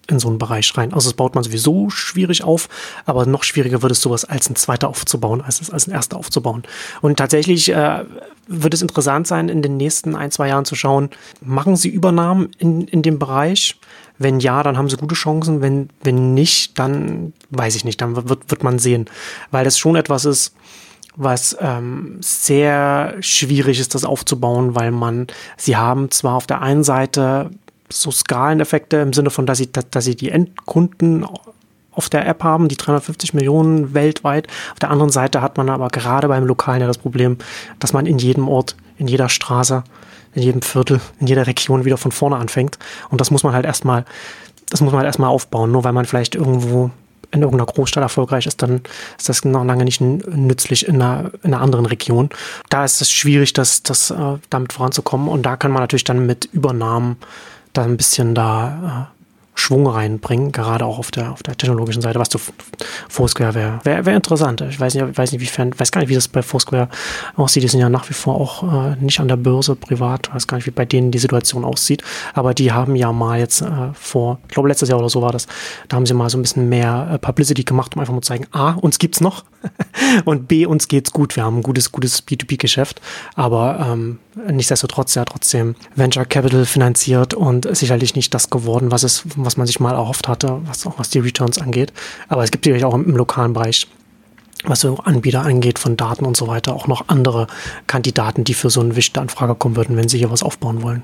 [0.07, 0.93] in so einen Bereich rein.
[0.93, 2.67] Also das baut man sowieso schwierig auf,
[3.05, 6.17] aber noch schwieriger wird es sowas als ein zweiter aufzubauen, als es als ein erster
[6.17, 6.63] aufzubauen.
[7.01, 8.03] Und tatsächlich äh,
[8.47, 11.09] wird es interessant sein, in den nächsten ein, zwei Jahren zu schauen,
[11.41, 13.79] machen sie Übernahmen in, in dem Bereich?
[14.17, 15.61] Wenn ja, dann haben sie gute Chancen.
[15.61, 19.09] Wenn, wenn nicht, dann weiß ich nicht, dann wird, wird man sehen.
[19.51, 20.53] Weil das schon etwas ist,
[21.15, 25.27] was ähm, sehr schwierig ist, das aufzubauen, weil man,
[25.57, 27.51] sie haben zwar auf der einen Seite
[28.01, 31.25] so Skaleneffekte im Sinne von, dass sie, dass, dass sie die Endkunden
[31.91, 34.47] auf der App haben, die 350 Millionen weltweit.
[34.71, 37.37] Auf der anderen Seite hat man aber gerade beim Lokalen ja das Problem,
[37.79, 39.83] dass man in jedem Ort, in jeder Straße,
[40.33, 42.79] in jedem Viertel, in jeder Region wieder von vorne anfängt.
[43.09, 44.05] Und das muss man halt erstmal,
[44.69, 45.71] das muss man halt erstmal aufbauen.
[45.71, 46.89] Nur weil man vielleicht irgendwo
[47.33, 48.81] in irgendeiner Großstadt erfolgreich ist, dann
[49.17, 52.29] ist das noch lange nicht nützlich in einer, in einer anderen Region.
[52.69, 55.27] Da ist es schwierig, das, das, äh, damit voranzukommen.
[55.27, 57.17] Und da kann man natürlich dann mit Übernahmen
[57.73, 59.23] da ein bisschen da äh,
[59.55, 62.39] Schwung reinbringen, gerade auch auf der, auf der technologischen Seite, was du
[63.07, 63.79] Foursquare wäre.
[63.83, 64.61] Wäre wär interessant.
[64.61, 66.89] Ich weiß nicht, weiß nicht, wiefern, weiß gar nicht, wie das bei Foursquare
[67.35, 67.63] aussieht.
[67.63, 70.33] Die sind ja nach wie vor auch äh, nicht an der Börse privat.
[70.33, 72.03] Weiß gar nicht, wie bei denen die Situation aussieht.
[72.33, 75.31] Aber die haben ja mal jetzt äh, vor, ich glaube letztes Jahr oder so war
[75.31, 75.47] das,
[75.87, 78.29] da haben sie mal so ein bisschen mehr äh, Publicity gemacht, um einfach mal zu
[78.29, 79.43] zeigen, A, uns gibt's noch
[80.25, 81.35] und B, uns geht's gut.
[81.35, 83.01] Wir haben ein gutes, gutes B2B-Geschäft.
[83.35, 89.23] Aber ähm, nichtsdestotrotz ja trotzdem Venture Capital finanziert und sicherlich nicht das geworden, was es,
[89.35, 91.93] was man sich mal erhofft hatte, was auch was die Returns angeht.
[92.27, 93.87] Aber es gibt natürlich auch im, im lokalen Bereich
[94.65, 97.47] was so Anbieter angeht von Daten und so weiter, auch noch andere
[97.85, 101.03] Kandidaten, die für so eine wichtige Anfrage kommen würden, wenn sie hier was aufbauen wollen.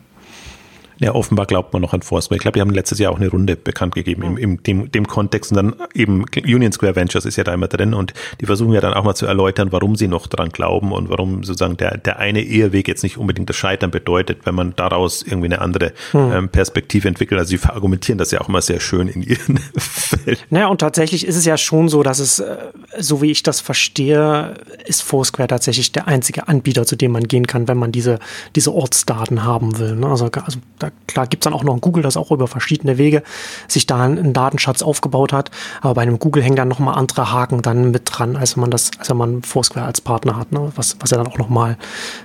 [1.00, 2.36] Ja, offenbar glaubt man noch an Foursquare.
[2.36, 5.08] Ich glaube, die haben letztes Jahr auch eine Runde bekannt gegeben im, im dem, dem
[5.08, 5.52] Kontext.
[5.52, 8.82] Und dann eben Union Square Ventures ist ja da immer drin und die versuchen ja
[8.82, 12.20] dann auch mal zu erläutern, warum sie noch dran glauben und warum sozusagen der, der
[12.20, 16.32] eine Eheweg jetzt nicht unbedingt das Scheitern bedeutet, wenn man daraus irgendwie eine andere hm.
[16.34, 17.40] ähm, Perspektive entwickelt.
[17.40, 20.38] Also sie argumentieren das ja auch immer sehr schön in ihren Fällen.
[20.50, 22.58] Naja, und tatsächlich ist es ja schon so, dass es, äh,
[22.98, 27.48] so wie ich das verstehe, ist Foursquare tatsächlich der einzige Anbieter, zu dem man gehen
[27.48, 28.20] kann, wenn man diese,
[28.56, 29.96] diese Ortsdaten haben will.
[29.96, 30.08] Ne?
[30.08, 32.98] Also, also da klar gibt es dann auch noch ein Google, das auch über verschiedene
[32.98, 33.24] Wege
[33.68, 35.52] sich da einen Datenschatz aufgebaut hat.
[35.82, 38.72] Aber bei einem Google hängen dann nochmal andere Haken dann mit dran, als wenn man
[38.72, 40.72] das, als wenn man Foursquare als Partner hat, ne?
[40.76, 41.78] was, was ja dann auch nochmal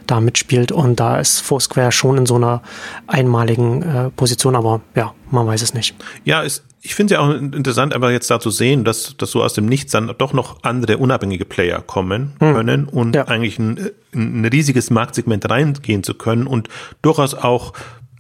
[0.06, 0.72] da mitspielt.
[0.72, 2.62] Und da ist Foursquare schon in so einer
[3.06, 5.94] einmaligen äh, Position, aber ja, man weiß es nicht.
[6.24, 9.30] Ja, ist ich finde es ja auch interessant, einfach jetzt da zu sehen, dass, dass
[9.30, 12.54] so aus dem Nichts dann doch noch andere unabhängige Player kommen hm.
[12.54, 13.26] können und ja.
[13.26, 16.68] eigentlich ein, ein riesiges Marktsegment reingehen zu können und
[17.00, 17.72] durchaus auch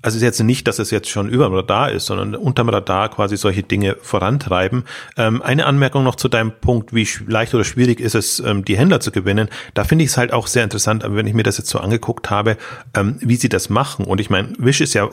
[0.04, 3.08] also ist jetzt nicht, dass es jetzt schon über dem Radar ist, sondern unterm Radar
[3.08, 4.84] quasi solche Dinge vorantreiben.
[5.16, 8.76] Ähm, eine Anmerkung noch zu deinem Punkt, wie leicht oder schwierig ist es, ähm, die
[8.76, 9.48] Händler zu gewinnen.
[9.72, 12.28] Da finde ich es halt auch sehr interessant, wenn ich mir das jetzt so angeguckt
[12.28, 12.58] habe,
[12.94, 14.04] ähm, wie sie das machen.
[14.04, 15.08] Und ich meine, Wish ist ja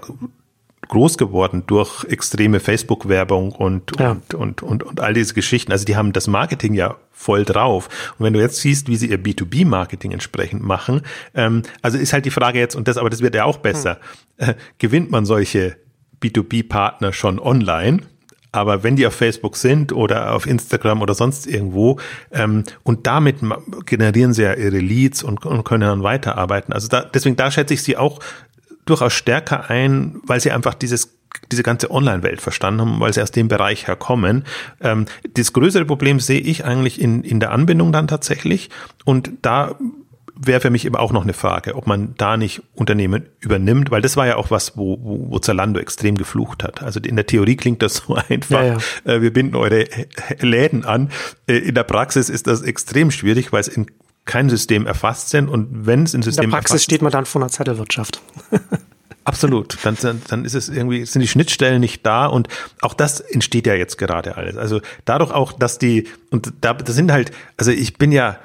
[0.92, 4.12] groß geworden durch extreme Facebook-Werbung und, ja.
[4.12, 5.72] und, und, und, und all diese Geschichten.
[5.72, 7.88] Also die haben das Marketing ja voll drauf.
[8.20, 11.02] Und wenn du jetzt siehst, wie sie ihr B2B-Marketing entsprechend machen,
[11.34, 14.00] ähm, also ist halt die Frage jetzt, und das, aber das wird ja auch besser,
[14.38, 14.50] hm.
[14.50, 15.78] äh, gewinnt man solche
[16.22, 18.02] B2B-Partner schon online?
[18.52, 22.00] Aber wenn die auf Facebook sind oder auf Instagram oder sonst irgendwo
[22.34, 23.38] ähm, und damit
[23.86, 26.74] generieren sie ja ihre Leads und, und können dann weiterarbeiten.
[26.74, 28.20] Also da, deswegen da schätze ich sie auch
[28.86, 31.18] durchaus stärker ein, weil sie einfach dieses
[31.52, 34.44] diese ganze Online-Welt verstanden haben, weil sie aus dem Bereich herkommen.
[34.82, 38.70] Ähm, das größere Problem sehe ich eigentlich in, in der Anbindung dann tatsächlich.
[39.06, 39.76] Und da
[40.44, 44.02] wäre für mich eben auch noch eine Frage, ob man da nicht Unternehmen übernimmt, weil
[44.02, 46.82] das war ja auch was, wo, wo, wo Zalando extrem geflucht hat.
[46.82, 49.14] Also in der Theorie klingt das so einfach, ja, ja.
[49.14, 49.86] Äh, wir binden eure
[50.40, 51.12] Läden an.
[51.48, 53.88] Äh, in der Praxis ist das extrem schwierig, weil es in
[54.26, 57.26] kein System erfasst sind und wenn es in System In der Praxis steht man dann
[57.26, 58.22] vor einer Zettelwirtschaft.
[59.24, 59.78] Absolut.
[59.84, 62.48] Dann, dann, dann ist es irgendwie, sind die Schnittstellen nicht da und
[62.82, 64.58] auch das entsteht ja jetzt gerade alles.
[64.58, 68.40] Also dadurch auch, dass die, und da, das sind halt, also ich bin ja,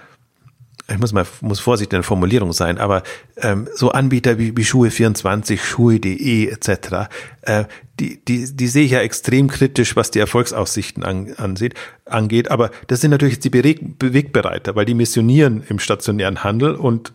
[0.89, 3.03] ich muss mal muss vorsichtig in der Formulierung sein, aber
[3.39, 7.09] ähm, so Anbieter wie, wie Schuhe24, Schuhe.de etc.,
[7.43, 7.64] äh,
[7.99, 11.74] die, die, die sehe ich ja extrem kritisch, was die Erfolgsaussichten an, ansieht,
[12.05, 12.51] angeht.
[12.51, 17.12] Aber das sind natürlich die Beweg Bewegbereiter, weil die missionieren im stationären Handel und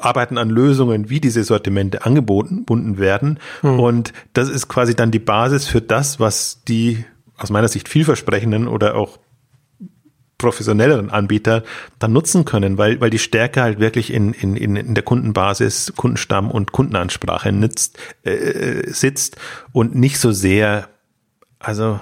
[0.00, 3.38] arbeiten an Lösungen, wie diese Sortimente angeboten bunden werden.
[3.60, 3.80] Hm.
[3.80, 7.04] Und das ist quasi dann die Basis für das, was die
[7.36, 9.18] aus meiner Sicht vielversprechenden oder auch
[10.38, 11.64] professionelleren Anbieter
[11.98, 16.50] dann nutzen können, weil, weil die Stärke halt wirklich in, in, in der Kundenbasis, Kundenstamm
[16.50, 19.36] und Kundenansprache nützt, äh, sitzt
[19.72, 20.88] und nicht so sehr,
[21.58, 22.00] also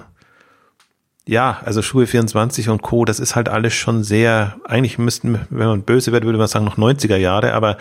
[1.29, 5.67] ja, also Schuhe 24 und Co., das ist halt alles schon sehr, eigentlich müssten, wenn
[5.67, 7.79] man böse wird, würde man sagen noch 90er Jahre, aber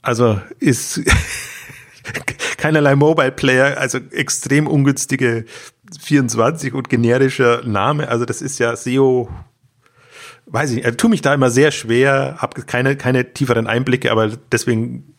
[0.00, 1.00] also ist
[2.58, 5.46] keinerlei Mobile Player, also extrem ungünstige
[5.98, 8.08] 24 und generischer Name.
[8.08, 9.28] Also das ist ja SEO,
[10.46, 14.10] weiß ich nicht, also tue mich da immer sehr schwer, habe keine, keine tieferen Einblicke,
[14.12, 15.14] aber deswegen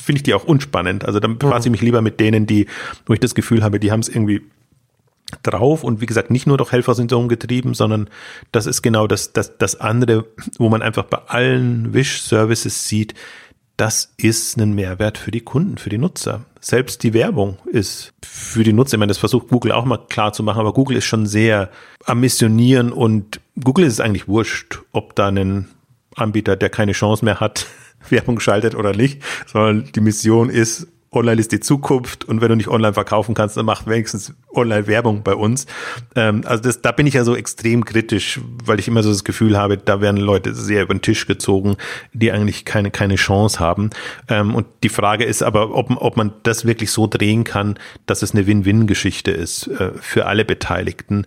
[0.00, 1.04] finde ich die auch unspannend.
[1.04, 2.66] Also dann befasse ich mich lieber mit denen, die,
[3.06, 4.42] wo ich das Gefühl habe, die haben es irgendwie
[5.42, 8.08] drauf und wie gesagt nicht nur durch Helfersyndrom getrieben, sondern
[8.52, 10.26] das ist genau das, das, das andere,
[10.58, 13.14] wo man einfach bei allen Wish-Services sieht,
[13.76, 16.44] das ist ein Mehrwert für die Kunden, für die Nutzer.
[16.60, 20.32] Selbst die Werbung ist für die Nutzer, ich meine, das versucht Google auch mal klar
[20.32, 21.70] zu machen, aber Google ist schon sehr
[22.04, 25.68] am Missionieren und Google ist es eigentlich wurscht, ob da ein
[26.14, 27.66] Anbieter, der keine Chance mehr hat,
[28.08, 32.56] Werbung schaltet oder nicht, sondern die Mission ist, Online ist die Zukunft und wenn du
[32.56, 35.66] nicht online verkaufen kannst, dann mach wenigstens online Werbung bei uns.
[36.14, 39.24] Ähm, also das, da bin ich ja so extrem kritisch, weil ich immer so das
[39.24, 41.76] Gefühl habe, da werden Leute sehr über den Tisch gezogen,
[42.12, 43.90] die eigentlich keine, keine Chance haben.
[44.28, 48.22] Ähm, und die Frage ist aber, ob, ob man das wirklich so drehen kann, dass
[48.22, 51.26] es eine Win-Win-Geschichte ist äh, für alle Beteiligten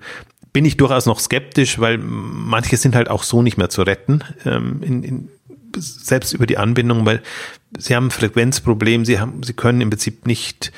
[0.51, 4.23] bin ich durchaus noch skeptisch, weil manche sind halt auch so nicht mehr zu retten.
[4.45, 5.29] Ähm, in, in,
[5.77, 7.21] selbst über die Anbindung, weil
[7.77, 10.71] sie haben ein Frequenzproblem, sie haben, sie können im Prinzip nicht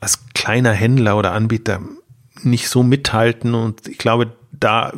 [0.00, 1.80] als kleiner Händler oder Anbieter
[2.42, 4.92] nicht so mithalten und ich glaube, da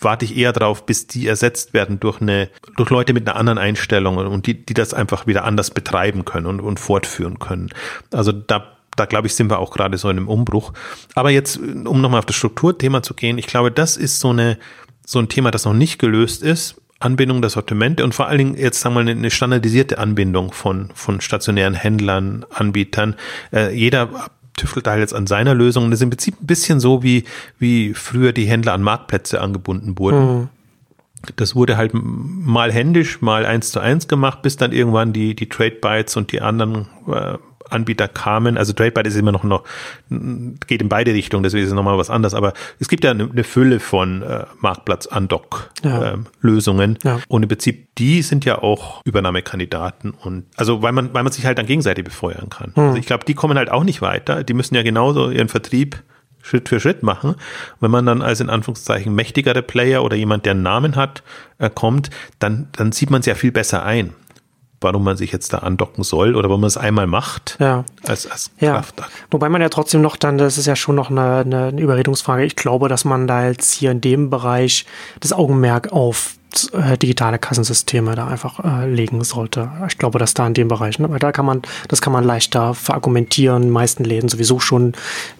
[0.00, 3.58] warte ich eher drauf, bis die ersetzt werden durch eine, durch Leute mit einer anderen
[3.58, 7.70] Einstellung und die, die das einfach wieder anders betreiben können und, und fortführen können.
[8.12, 10.72] Also da, da glaube ich, sind wir auch gerade so in einem Umbruch.
[11.14, 14.58] Aber jetzt, um nochmal auf das Strukturthema zu gehen, ich glaube, das ist so eine,
[15.04, 18.56] so ein Thema, das noch nicht gelöst ist Anbindung der Sortimente und vor allen Dingen
[18.56, 23.14] jetzt sagen wir mal eine standardisierte Anbindung von, von stationären Händlern, Anbietern.
[23.52, 24.08] Äh, jeder
[24.56, 25.90] tüftelt da jetzt an seiner Lösung.
[25.90, 27.24] Das ist im Prinzip ein bisschen so, wie,
[27.58, 30.40] wie früher die Händler an Marktplätze angebunden wurden.
[30.40, 30.48] Mhm.
[31.36, 35.48] Das wurde halt mal händisch, mal eins zu eins gemacht, bis dann irgendwann die, die
[35.48, 37.38] Trade Bytes und die anderen äh,
[37.70, 38.58] Anbieter kamen.
[38.58, 39.64] Also TradeByte ist immer noch, noch
[40.66, 42.34] geht in beide Richtungen, deswegen ist es nochmal was anderes.
[42.34, 46.98] Aber es gibt ja eine, eine Fülle von äh, Marktplatz-Undock-Lösungen.
[47.02, 47.12] Ja.
[47.12, 47.24] Ähm, ja.
[47.28, 50.10] Und im Prinzip, die sind ja auch Übernahmekandidaten.
[50.10, 52.72] Und also weil man, weil man sich halt dann gegenseitig befeuern kann.
[52.74, 52.82] Hm.
[52.84, 54.42] Also ich glaube, die kommen halt auch nicht weiter.
[54.44, 56.02] Die müssen ja genauso ihren Vertrieb
[56.40, 57.34] Schritt für Schritt machen.
[57.80, 61.22] Wenn man dann als in Anführungszeichen mächtigere Player oder jemand, der einen Namen hat,
[61.58, 62.08] äh, kommt,
[62.38, 64.14] dann, dann sieht man es ja viel besser ein
[64.80, 67.84] warum man sich jetzt da andocken soll oder warum man es einmal macht ja.
[68.06, 68.82] als, als ja.
[69.30, 72.56] Wobei man ja trotzdem noch dann, das ist ja schon noch eine, eine Überredungsfrage, ich
[72.56, 74.86] glaube, dass man da jetzt hier in dem Bereich
[75.20, 79.70] das Augenmerk auf äh, digitale Kassensysteme da einfach äh, legen sollte.
[79.88, 82.24] Ich glaube, dass da in dem Bereich, ne, weil da kann man, das kann man
[82.24, 84.92] leichter verargumentieren, die meisten Läden sowieso schon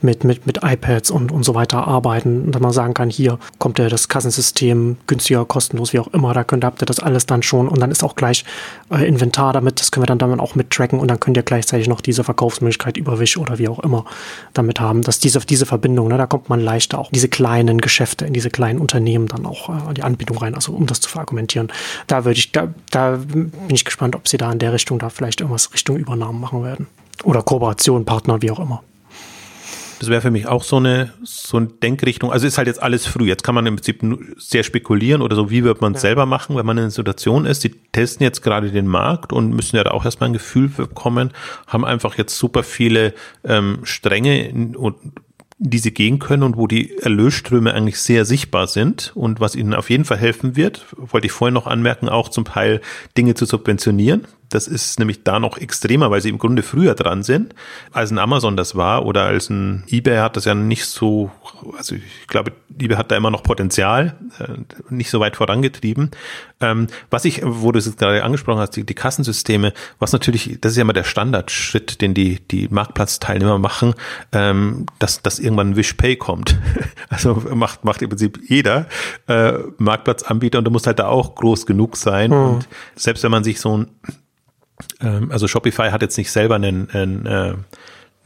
[0.02, 3.78] mit, mit, mit iPads und, und so weiter arbeiten, dass man sagen kann, hier kommt
[3.78, 7.42] ja das Kassensystem günstiger, kostenlos, wie auch immer, da könnt, habt ihr das alles dann
[7.42, 7.68] schon.
[7.68, 8.44] Und dann ist auch gleich
[8.90, 10.98] äh, Inventar damit, das können wir dann damit auch mit tracken.
[10.98, 14.04] Und dann könnt ihr gleichzeitig noch diese Verkaufsmöglichkeit über Wish oder wie auch immer
[14.54, 18.26] damit haben, dass diese, diese Verbindung, ne, da kommt man leichter auch diese kleinen Geschäfte,
[18.26, 21.68] in diese kleinen Unternehmen dann auch äh, die Anbindung rein, also um das zu verargumentieren.
[22.06, 25.08] Da würde ich, da, da bin ich gespannt, ob sie da in der Richtung da
[25.08, 26.86] vielleicht irgendwas Richtung Übernahmen machen werden.
[27.24, 28.82] Oder Kooperation, Partner, wie auch immer.
[29.98, 32.30] Das wäre für mich auch so eine, so eine Denkrichtung.
[32.30, 33.26] Also ist halt jetzt alles früh.
[33.26, 34.00] Jetzt kann man im Prinzip
[34.36, 36.08] sehr spekulieren oder so, wie wird man es ja.
[36.08, 37.64] selber machen, wenn man in einer Situation ist.
[37.64, 41.32] Die testen jetzt gerade den Markt und müssen ja da auch erstmal ein Gefühl bekommen,
[41.66, 43.12] haben einfach jetzt super viele
[43.44, 44.96] ähm, Stränge und
[45.58, 49.74] die sie gehen können und wo die Erlösströme eigentlich sehr sichtbar sind und was ihnen
[49.74, 52.80] auf jeden Fall helfen wird, wollte ich vorhin noch anmerken, auch zum Teil
[53.16, 54.26] Dinge zu subventionieren.
[54.50, 57.54] Das ist nämlich da noch extremer, weil sie im Grunde früher dran sind,
[57.92, 61.30] als ein Amazon das war oder als ein eBay hat das ja nicht so,
[61.76, 64.54] also ich glaube, eBay hat da immer noch Potenzial, äh,
[64.88, 66.10] nicht so weit vorangetrieben.
[66.60, 70.72] Ähm, was ich, wo du es gerade angesprochen hast, die, die Kassensysteme, was natürlich, das
[70.72, 73.94] ist ja immer der Standardschritt, den die, die Marktplatzteilnehmer machen,
[74.32, 76.58] ähm, dass, dass irgendwann WishPay kommt.
[77.10, 78.86] Also macht, macht im Prinzip jeder
[79.28, 82.30] äh, Marktplatzanbieter und du musst halt da auch groß genug sein.
[82.30, 82.36] Mhm.
[82.36, 83.88] Und selbst wenn man sich so ein
[85.00, 87.54] ähm, also Shopify hat jetzt nicht selber einen, einen, äh,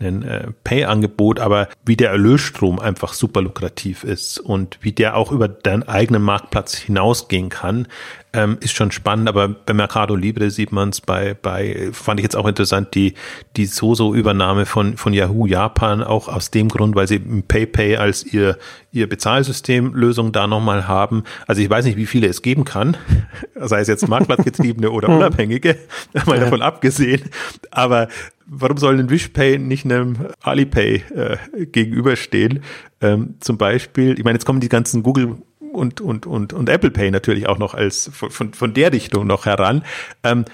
[0.01, 5.33] einen äh, Pay-Angebot, aber wie der Erlösstrom einfach super lukrativ ist und wie der auch
[5.33, 7.87] über deinen eigenen Marktplatz hinausgehen kann,
[8.35, 12.25] ähm, ist schon spannend, aber bei Mercado Libre sieht man es bei, bei, fand ich
[12.25, 13.15] jetzt auch interessant, die,
[13.57, 18.59] die Soso-Übernahme von, von Yahoo Japan, auch aus dem Grund, weil sie PayPay als ihr,
[18.91, 21.25] ihr Bezahlsystemlösung da nochmal haben.
[21.47, 22.97] Also ich weiß nicht, wie viele es geben kann,
[23.55, 25.17] sei es jetzt Marktplatzgetriebene oder hm.
[25.17, 25.79] Unabhängige,
[26.27, 26.45] mal ja.
[26.45, 27.23] davon abgesehen,
[27.71, 28.09] aber
[28.47, 32.63] warum soll ein WishPay nicht einem Alipay äh, gegenüberstehen?
[33.01, 35.37] Ähm, zum Beispiel, ich meine, jetzt kommen die ganzen Google
[35.73, 39.47] und, und, und, und Apple Pay natürlich auch noch als von, von der Richtung noch
[39.47, 39.85] heran.
[40.23, 40.45] Ähm,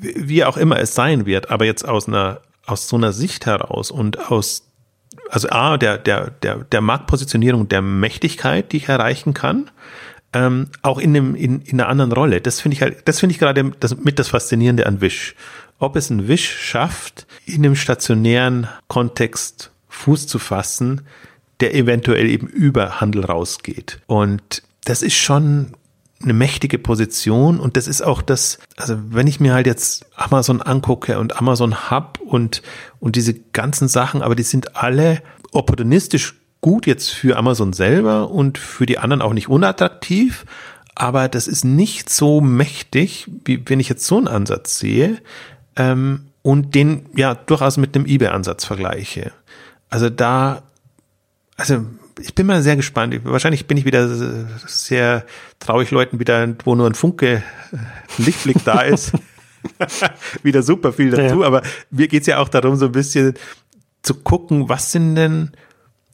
[0.00, 3.90] wie auch immer es sein wird, aber jetzt aus einer, aus so einer Sicht heraus
[3.90, 4.68] und aus,
[5.30, 9.70] also A, der, der, der, der Marktpositionierung, der Mächtigkeit, die ich erreichen kann,
[10.32, 12.40] ähm, auch in, dem, in, in einer anderen Rolle.
[12.40, 15.34] Das finde ich halt, das finde ich gerade das, mit das Faszinierende an Wish.
[15.78, 21.02] Ob es ein Wish schafft, in einem stationären Kontext Fuß zu fassen,
[21.60, 24.00] der eventuell eben über Handel rausgeht.
[24.06, 25.72] Und das ist schon
[26.22, 30.62] eine mächtige Position und das ist auch das, also wenn ich mir halt jetzt Amazon
[30.62, 32.62] angucke und Amazon Hub und,
[33.00, 38.56] und diese ganzen Sachen, aber die sind alle opportunistisch gut jetzt für Amazon selber und
[38.56, 40.46] für die anderen auch nicht unattraktiv,
[40.94, 45.18] aber das ist nicht so mächtig, wie wenn ich jetzt so einen Ansatz sehe
[45.76, 49.32] ähm, und den ja durchaus mit dem eBay-Ansatz vergleiche.
[49.90, 50.62] Also da
[51.56, 51.84] also
[52.20, 53.18] ich bin mal sehr gespannt.
[53.24, 54.08] Wahrscheinlich bin ich wieder
[54.66, 55.24] sehr
[55.58, 57.42] traurig Leuten wieder, wo nur ein Funke,
[57.72, 59.12] ein äh, Lichtblick da ist.
[60.42, 61.40] wieder super viel dazu.
[61.40, 61.46] Ja.
[61.46, 63.34] Aber mir geht's ja auch darum, so ein bisschen
[64.02, 65.50] zu gucken, was sind denn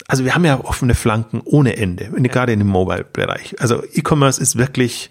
[0.09, 3.57] also wir haben ja offene Flanken ohne Ende, gerade in dem Mobile-Bereich.
[3.61, 5.11] Also E-Commerce ist wirklich,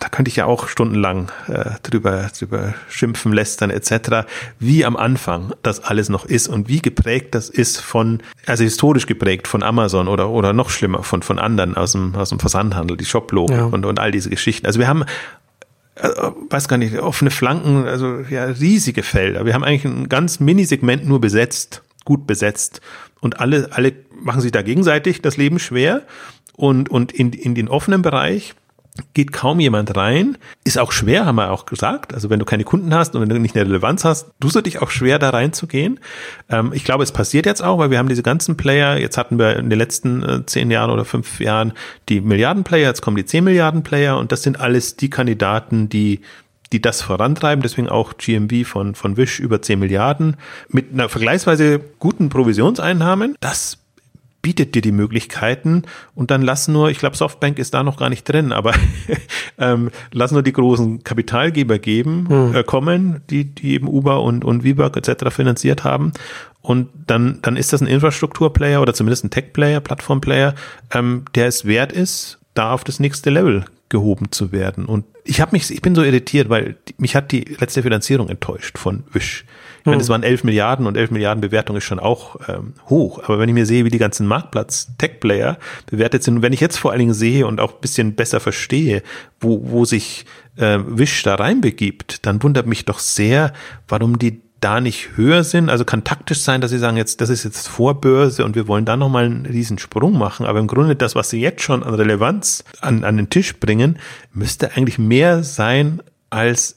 [0.00, 4.26] da könnte ich ja auch stundenlang äh, drüber, drüber schimpfen, lästern etc.,
[4.58, 9.06] wie am Anfang das alles noch ist und wie geprägt das ist von, also historisch
[9.06, 12.96] geprägt von Amazon oder, oder noch schlimmer von, von anderen aus dem, aus dem Versandhandel,
[12.96, 13.64] die Shoplogik ja.
[13.66, 14.66] und, und all diese Geschichten.
[14.66, 15.04] Also wir haben
[15.94, 16.08] äh,
[16.50, 19.46] weiß gar nicht, offene Flanken, also ja, riesige Felder.
[19.46, 22.80] Wir haben eigentlich ein ganz Minisegment nur besetzt, gut besetzt
[23.20, 26.02] und alle, alle machen sich da gegenseitig das Leben schwer
[26.54, 28.54] und, und in, in den offenen Bereich
[29.14, 30.38] geht kaum jemand rein.
[30.64, 32.14] Ist auch schwer, haben wir auch gesagt.
[32.14, 34.60] Also wenn du keine Kunden hast und wenn du nicht eine Relevanz hast, tust du
[34.60, 36.00] dich auch schwer, da reinzugehen.
[36.48, 38.98] Ähm, ich glaube, es passiert jetzt auch, weil wir haben diese ganzen Player.
[38.98, 41.72] Jetzt hatten wir in den letzten äh, zehn Jahren oder fünf Jahren
[42.08, 46.20] die Milliarden-Player, jetzt kommen die zehn Milliarden-Player und das sind alles die Kandidaten, die
[46.72, 50.36] die das vorantreiben, deswegen auch GMV von, von Wish über 10 Milliarden
[50.68, 53.36] mit einer vergleichsweise guten Provisionseinnahmen.
[53.40, 53.78] Das
[54.46, 55.82] bietet dir die Möglichkeiten
[56.14, 58.74] und dann lass nur, ich glaube, Softbank ist da noch gar nicht drin, aber
[59.58, 62.54] ähm, lass nur die großen Kapitalgeber geben, hm.
[62.54, 65.34] äh, kommen, die, die eben Uber und, und WeWork etc.
[65.34, 66.12] finanziert haben.
[66.62, 70.54] Und dann, dann ist das ein Infrastrukturplayer oder zumindest ein Tech-Player, Plattform-Player,
[70.92, 74.86] ähm, der es wert ist, da auf das nächste Level gehoben zu werden.
[74.86, 78.78] Und ich habe mich, ich bin so irritiert, weil mich hat die letzte Finanzierung enttäuscht
[78.78, 79.44] von Wish.
[79.80, 80.02] Ich meine, Hm.
[80.02, 83.22] es waren 11 Milliarden und 11 Milliarden Bewertung ist schon auch ähm, hoch.
[83.22, 86.78] Aber wenn ich mir sehe, wie die ganzen Marktplatz-Tech-Player bewertet sind und wenn ich jetzt
[86.78, 89.02] vor allen Dingen sehe und auch ein bisschen besser verstehe,
[89.40, 90.26] wo, wo sich
[90.56, 93.52] äh, Wish da reinbegibt, dann wundert mich doch sehr,
[93.86, 95.68] warum die da nicht höher sind.
[95.68, 98.84] Also kann taktisch sein, dass sie sagen, jetzt, das ist jetzt Vorbörse und wir wollen
[98.84, 100.46] da nochmal einen riesen Sprung machen.
[100.46, 103.98] Aber im Grunde das, was sie jetzt schon an Relevanz an, an den Tisch bringen,
[104.32, 106.76] müsste eigentlich mehr sein als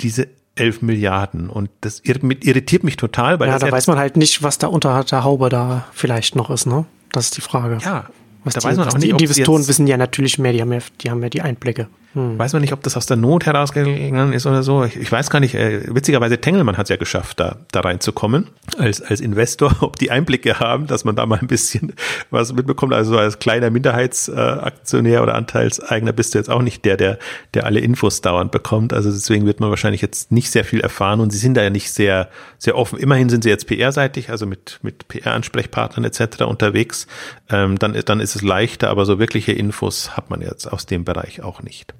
[0.00, 1.48] diese 11 Milliarden.
[1.48, 4.66] Und das irr- irritiert mich total, weil Ja, da weiß man halt nicht, was da
[4.66, 6.84] unter der Haube da vielleicht noch ist, ne?
[7.12, 7.78] Das ist die Frage.
[7.84, 8.06] ja,
[8.44, 10.52] was da die, weiß man was auch die nicht, sie Investoren wissen ja natürlich mehr,
[10.52, 11.88] die haben ja, die haben ja die Einblicke.
[12.14, 12.36] Hm.
[12.38, 14.82] Weiß man nicht, ob das aus der Not herausgegangen ist oder so.
[14.82, 15.54] Ich, ich weiß gar nicht.
[15.54, 18.48] Äh, witzigerweise Tengelmann hat es ja geschafft, da, da reinzukommen
[18.78, 21.92] als, als Investor, ob die Einblicke haben, dass man da mal ein bisschen
[22.30, 22.94] was mitbekommt.
[22.94, 27.18] Also als kleiner Minderheitsaktionär oder Anteilseigner bist du jetzt auch nicht der, der,
[27.54, 28.92] der alle Infos dauernd bekommt.
[28.92, 31.70] Also deswegen wird man wahrscheinlich jetzt nicht sehr viel erfahren und sie sind da ja
[31.70, 32.98] nicht sehr, sehr offen.
[32.98, 36.42] Immerhin sind sie jetzt PR-seitig, also mit, mit PR-Ansprechpartnern etc.
[36.42, 37.06] unterwegs.
[37.48, 41.04] Ähm, dann, dann ist es leichter, aber so wirkliche Infos hat man jetzt aus dem
[41.04, 41.94] Bereich auch nicht.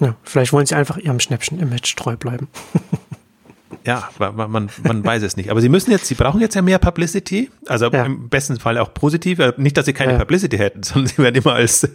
[0.00, 2.48] Ja, vielleicht wollen sie einfach ihrem Schnäppchen-Image treu bleiben.
[3.86, 5.50] Ja, man, man, man weiß es nicht.
[5.50, 7.50] Aber sie müssen jetzt, sie brauchen jetzt ja mehr Publicity.
[7.66, 8.06] Also Ja.
[8.06, 9.40] im besten Fall auch positiv.
[9.40, 10.18] Äh, Nicht, dass sie keine Ja.
[10.18, 11.86] Publicity hätten, sondern sie werden immer als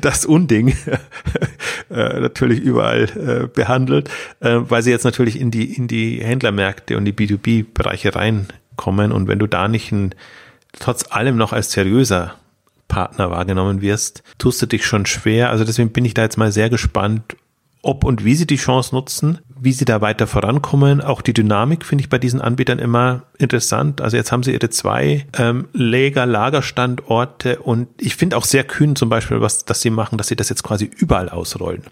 [0.00, 0.68] das Unding
[1.90, 3.02] äh, natürlich überall
[3.42, 4.08] äh, behandelt,
[4.40, 9.12] weil sie jetzt natürlich in die, in die Händlermärkte und die B2B-Bereiche reinkommen.
[9.12, 10.14] Und wenn du da nicht ein,
[10.80, 12.36] trotz allem noch als seriöser
[12.88, 15.50] Partner wahrgenommen wirst, tust du dich schon schwer.
[15.50, 17.36] Also deswegen bin ich da jetzt mal sehr gespannt,
[17.84, 21.00] ob und wie sie die Chance nutzen, wie sie da weiter vorankommen.
[21.00, 24.00] Auch die Dynamik finde ich bei diesen Anbietern immer interessant.
[24.00, 28.96] Also jetzt haben sie ihre zwei ähm, Lager, Lagerstandorte und ich finde auch sehr kühn
[28.96, 31.82] zum Beispiel, was das sie machen, dass sie das jetzt quasi überall ausrollen.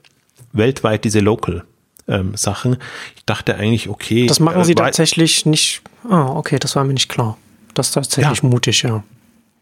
[0.52, 1.64] Weltweit diese Local.
[2.08, 2.78] Ähm, Sachen.
[3.14, 4.26] Ich dachte eigentlich, okay.
[4.26, 5.82] Das machen äh, sie weil- tatsächlich nicht.
[6.10, 7.38] Ah, okay, das war mir nicht klar.
[7.74, 8.48] Das ist tatsächlich Ja.
[8.48, 9.04] mutig, ja.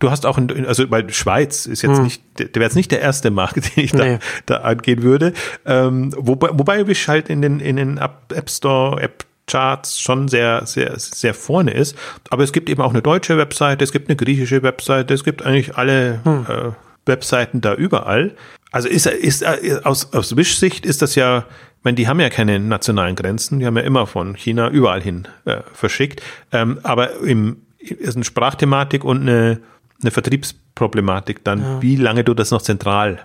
[0.01, 2.05] Du hast auch, in, also bei Schweiz ist jetzt Hm.
[2.05, 4.19] nicht, der wäre jetzt nicht der erste Markt, den ich Nee.
[4.47, 5.33] da, da angehen würde.
[5.65, 10.65] Ähm, wobei, wobei Wish halt in den, in den App Store, App Charts schon sehr,
[10.65, 11.97] sehr, sehr vorne ist.
[12.31, 15.43] Aber es gibt eben auch eine deutsche Webseite, es gibt eine griechische Webseite, es gibt
[15.45, 16.47] eigentlich alle Hm.
[16.49, 16.71] äh,
[17.07, 18.35] Webseiten da überall.
[18.73, 21.39] Also ist, ist äh, aus, aus Wish-Sicht ist das ja,
[21.79, 25.03] ich meine, die haben ja keine nationalen Grenzen, die haben ja immer von China überall
[25.03, 26.23] hin äh, verschickt.
[26.53, 29.61] Ähm, aber im ist eine Sprachthematik und eine,
[30.03, 33.21] eine Vertriebsproblematik dann, wie lange du das noch zentral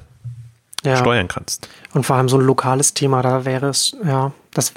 [0.84, 0.98] ja.
[0.98, 1.68] steuern kannst.
[1.94, 4.74] Und vor allem so ein lokales Thema, da wäre es, ja, das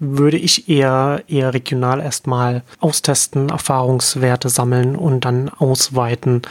[0.00, 6.42] würde ich eher, eher regional erstmal austesten, Erfahrungswerte sammeln und dann ausweiten,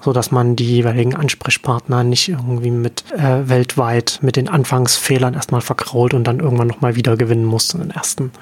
[0.00, 5.60] so dass man die jeweiligen Ansprechpartner nicht irgendwie mit äh, weltweit mit den Anfangsfehlern erstmal
[5.60, 8.32] verkrault und dann irgendwann nochmal wieder gewinnen muss, den ersten,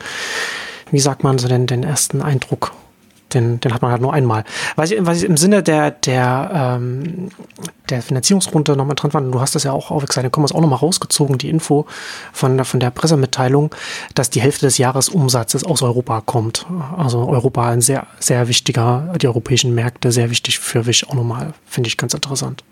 [0.91, 2.73] wie sagt man so denn, den ersten Eindruck
[3.35, 4.45] den, den hat man halt nur einmal.
[4.77, 7.29] Was ich, was ich im Sinne der, der, ähm,
[7.91, 10.79] der Finanzierungsrunde nochmal dran fand, du hast das ja auch kommen wir es auch nochmal
[10.79, 11.87] rausgezogen, die Info
[12.33, 13.75] von, der- von der Pressemitteilung,
[14.15, 16.67] dass die Hälfte des Jahresumsatzes aus Europa kommt.
[16.97, 21.53] Also Europa ein sehr, sehr wichtiger, die europäischen Märkte sehr wichtig für Wish auch nochmal,
[21.67, 22.65] finde ich ganz interessant.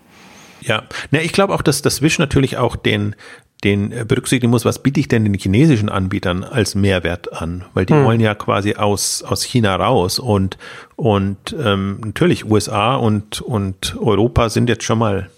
[0.61, 3.15] Ja, ne, ich glaube auch, dass das Wish natürlich auch den,
[3.63, 7.65] den äh, berücksichtigen muss, was biete ich denn den chinesischen Anbietern als Mehrwert an?
[7.73, 10.57] Weil die wollen ja quasi aus, aus China raus und,
[10.95, 15.29] und ähm, natürlich USA und, und Europa sind jetzt schon mal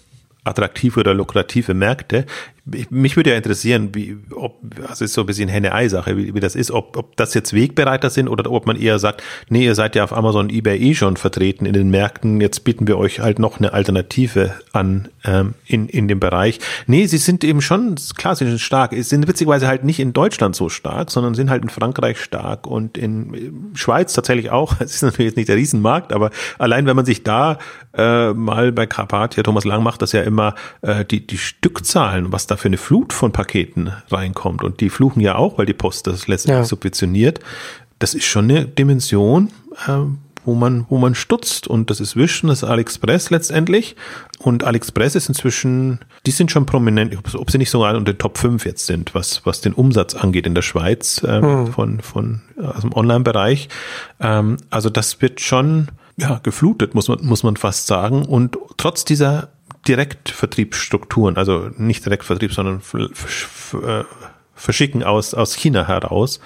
[0.44, 2.26] attraktive oder lukrative Märkte.
[2.72, 6.40] Ich, mich würde ja interessieren, wie, ob, also ist so ein bisschen Henne-Ei-Sache, wie, wie
[6.40, 9.74] das ist, ob, ob das jetzt Wegbereiter sind oder ob man eher sagt, nee, ihr
[9.74, 13.20] seid ja auf Amazon, eBay eh schon vertreten in den Märkten, jetzt bieten wir euch
[13.20, 16.58] halt noch eine Alternative an ähm, in, in dem Bereich.
[16.86, 21.10] Nee, sie sind eben schon, sind stark, sind witzigerweise halt nicht in Deutschland so stark,
[21.10, 24.74] sondern sind halt in Frankreich stark und in Schweiz tatsächlich auch.
[24.84, 27.58] Es ist natürlich jetzt nicht der Riesenmarkt, aber allein wenn man sich da
[27.96, 32.46] äh, mal bei Carpathia, Thomas Lang macht das ja immer, äh, die, die Stückzahlen, was
[32.46, 36.06] da für eine Flut von Paketen reinkommt und die fluchen ja auch, weil die Post
[36.06, 36.64] das letztendlich Ja.
[36.64, 37.40] subventioniert.
[37.98, 39.50] Das ist schon eine Dimension,
[39.86, 39.92] äh,
[40.44, 41.66] wo man, wo man stutzt.
[41.66, 43.96] Und das ist Wish und das ist AliExpress letztendlich.
[44.38, 48.36] Und AliExpress ist inzwischen, die sind schon prominent, ob, sie nicht sogar unter den Top
[48.36, 52.82] 5 jetzt sind, was, was den Umsatz angeht in der Schweiz äh, von, von aus
[52.82, 53.68] dem Online-Bereich.
[54.20, 58.26] Ähm, also das wird schon ja, geflutet, muss man, muss man fast sagen.
[58.26, 59.48] Und trotz dieser
[59.88, 64.04] Direktvertriebsstrukturen, also nicht Direktvertrieb, sondern äh,
[64.54, 66.40] Verschicken aus, aus China heraus.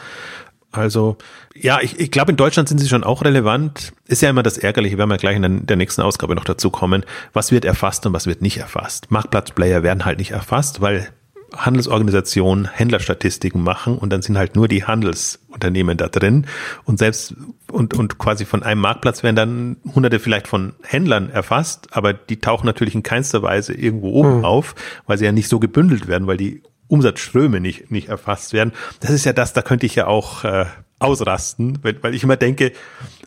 [0.71, 1.17] Also,
[1.55, 3.93] ja, ich, ich glaube, in Deutschland sind sie schon auch relevant.
[4.07, 6.45] Ist ja immer das Ärgerliche, wir werden ja gleich in der, der nächsten Ausgabe noch
[6.45, 7.05] dazu kommen.
[7.33, 9.11] Was wird erfasst und was wird nicht erfasst?
[9.11, 11.09] Marktplatzplayer werden halt nicht erfasst, weil
[11.57, 16.47] Handelsorganisationen Händlerstatistiken machen und dann sind halt nur die Handelsunternehmen da drin
[16.85, 17.35] und selbst
[17.71, 22.39] und, und quasi von einem Marktplatz werden dann hunderte vielleicht von Händlern erfasst, aber die
[22.39, 24.45] tauchen natürlich in keinster Weise irgendwo oben mhm.
[24.45, 24.75] auf,
[25.07, 28.73] weil sie ja nicht so gebündelt werden, weil die Umsatzströme nicht, nicht erfasst werden.
[29.01, 30.67] Das ist ja das, da könnte ich ja auch äh,
[30.99, 32.73] ausrasten, weil, weil ich immer denke,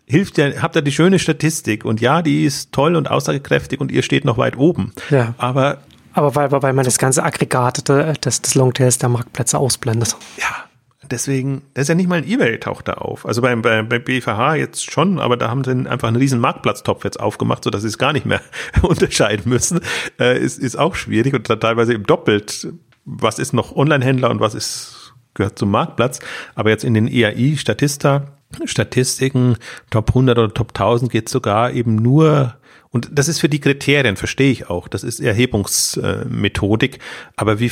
[0.06, 3.92] hilft ja, habt ihr die schöne Statistik und ja, die ist toll und aussagekräftig und
[3.92, 4.94] ihr steht noch weit oben.
[5.10, 5.36] Ja.
[5.38, 5.80] Aber
[6.14, 10.16] aber weil, weil man das ganze Aggregat des, des Longtails der Marktplätze ausblendet.
[10.38, 10.66] Ja,
[11.12, 13.26] deswegen, das ist ja nicht mal ein Ebay taucht da auf.
[13.26, 17.04] Also bei, bei, bei BVH jetzt schon, aber da haben sie einfach einen riesen Marktplatztopf
[17.04, 18.42] jetzt aufgemacht, sodass sie es gar nicht mehr
[18.82, 19.82] unterscheiden müssen.
[20.20, 22.68] Äh, ist, ist auch schwierig und teilweise eben doppelt.
[23.06, 26.20] Was ist noch Online-Händler und was ist, gehört zum Marktplatz?
[26.56, 28.28] Aber jetzt in den EAI Statista,
[28.66, 29.58] Statistiken,
[29.90, 32.56] Top 100 oder Top 1000 geht sogar eben nur
[32.92, 34.90] und das ist für die Kriterien, verstehe ich auch.
[34.90, 37.00] Das ist Erhebungsmethodik.
[37.38, 37.72] Aber wie,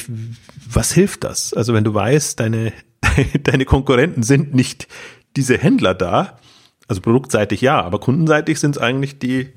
[0.72, 1.54] was hilft das?
[1.54, 2.72] Also wenn du weißt, deine,
[3.44, 4.88] deine Konkurrenten sind nicht
[5.36, 6.40] diese Händler da,
[6.88, 9.50] also produktseitig ja, aber kundenseitig sind es eigentlich die,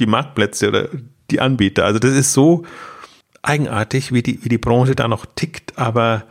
[0.00, 0.88] die Marktplätze oder
[1.30, 1.84] die Anbieter.
[1.84, 2.64] Also das ist so
[3.42, 6.24] eigenartig, wie die, wie die Branche da noch tickt, aber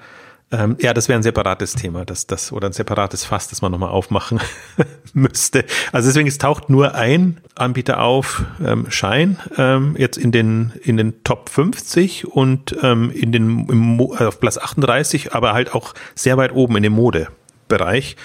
[0.50, 3.72] ähm, ja, das wäre ein separates Thema, das, das, oder ein separates Fass, das man
[3.72, 4.40] nochmal aufmachen
[5.14, 5.66] müsste.
[5.92, 10.96] Also deswegen, es taucht nur ein Anbieter auf, ähm, Schein, ähm, jetzt in den, in
[10.96, 15.94] den Top 50 und ähm, in den, im, äh, auf Platz 38, aber halt auch
[16.16, 18.16] sehr weit oben in dem Modebereich.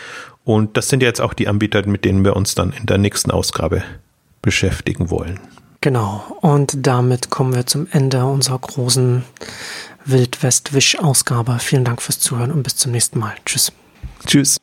[0.45, 3.33] Und das sind jetzt auch die Anbieter, mit denen wir uns dann in der nächsten
[3.33, 3.83] Ausgabe
[4.43, 5.41] beschäftigen wollen.
[5.81, 6.23] Genau.
[6.41, 9.25] Und damit kommen wir zum Ende unserer großen
[10.05, 11.59] Wildwest-Wisch-Ausgabe.
[11.59, 13.35] Vielen Dank fürs Zuhören und bis zum nächsten Mal.
[13.45, 13.73] Tschüss.
[14.27, 14.61] Tschüss.